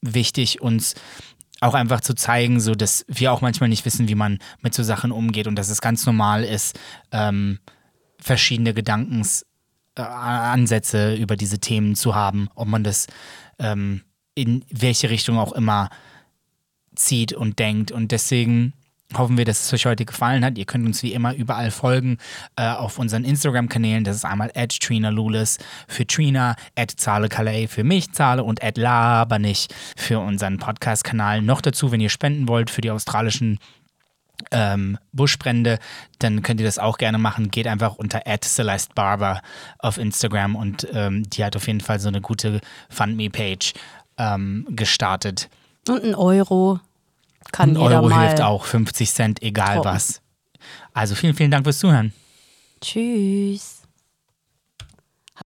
[0.00, 0.94] wichtig, uns
[1.60, 4.82] auch einfach zu zeigen, so dass wir auch manchmal nicht wissen, wie man mit so
[4.82, 6.78] Sachen umgeht und dass es ganz normal ist,
[7.12, 7.60] ähm,
[8.18, 13.06] verschiedene Gedankensansätze äh, über diese Themen zu haben, ob man das
[13.58, 14.02] ähm,
[14.34, 15.90] in welche Richtung auch immer
[16.94, 17.90] zieht und denkt.
[17.90, 18.74] Und deswegen
[19.14, 20.58] hoffen wir, dass es euch heute gefallen hat.
[20.58, 22.18] Ihr könnt uns wie immer überall folgen
[22.56, 24.04] äh, auf unseren Instagram-Kanälen.
[24.04, 28.62] Das ist einmal at Trina Lulis für Trina, at Zahle Calais für mich, Zahle und
[28.62, 31.42] at Labernich für unseren Podcast-Kanal.
[31.42, 33.58] Noch dazu, wenn ihr spenden wollt für die australischen
[34.50, 35.78] ähm, Buschbrände,
[36.18, 37.50] dann könnt ihr das auch gerne machen.
[37.50, 39.40] Geht einfach unter Celeste Barber
[39.78, 43.72] auf Instagram und ähm, die hat auf jeden Fall so eine gute FundMe-Page
[44.18, 45.48] ähm, gestartet.
[45.88, 46.80] Und ein Euro
[47.52, 48.26] kann ein jeder Euro mal.
[48.28, 49.92] hilft auch, 50 Cent, egal droppen.
[49.92, 50.20] was.
[50.92, 52.12] Also vielen, vielen Dank fürs Zuhören.
[52.80, 53.75] Tschüss.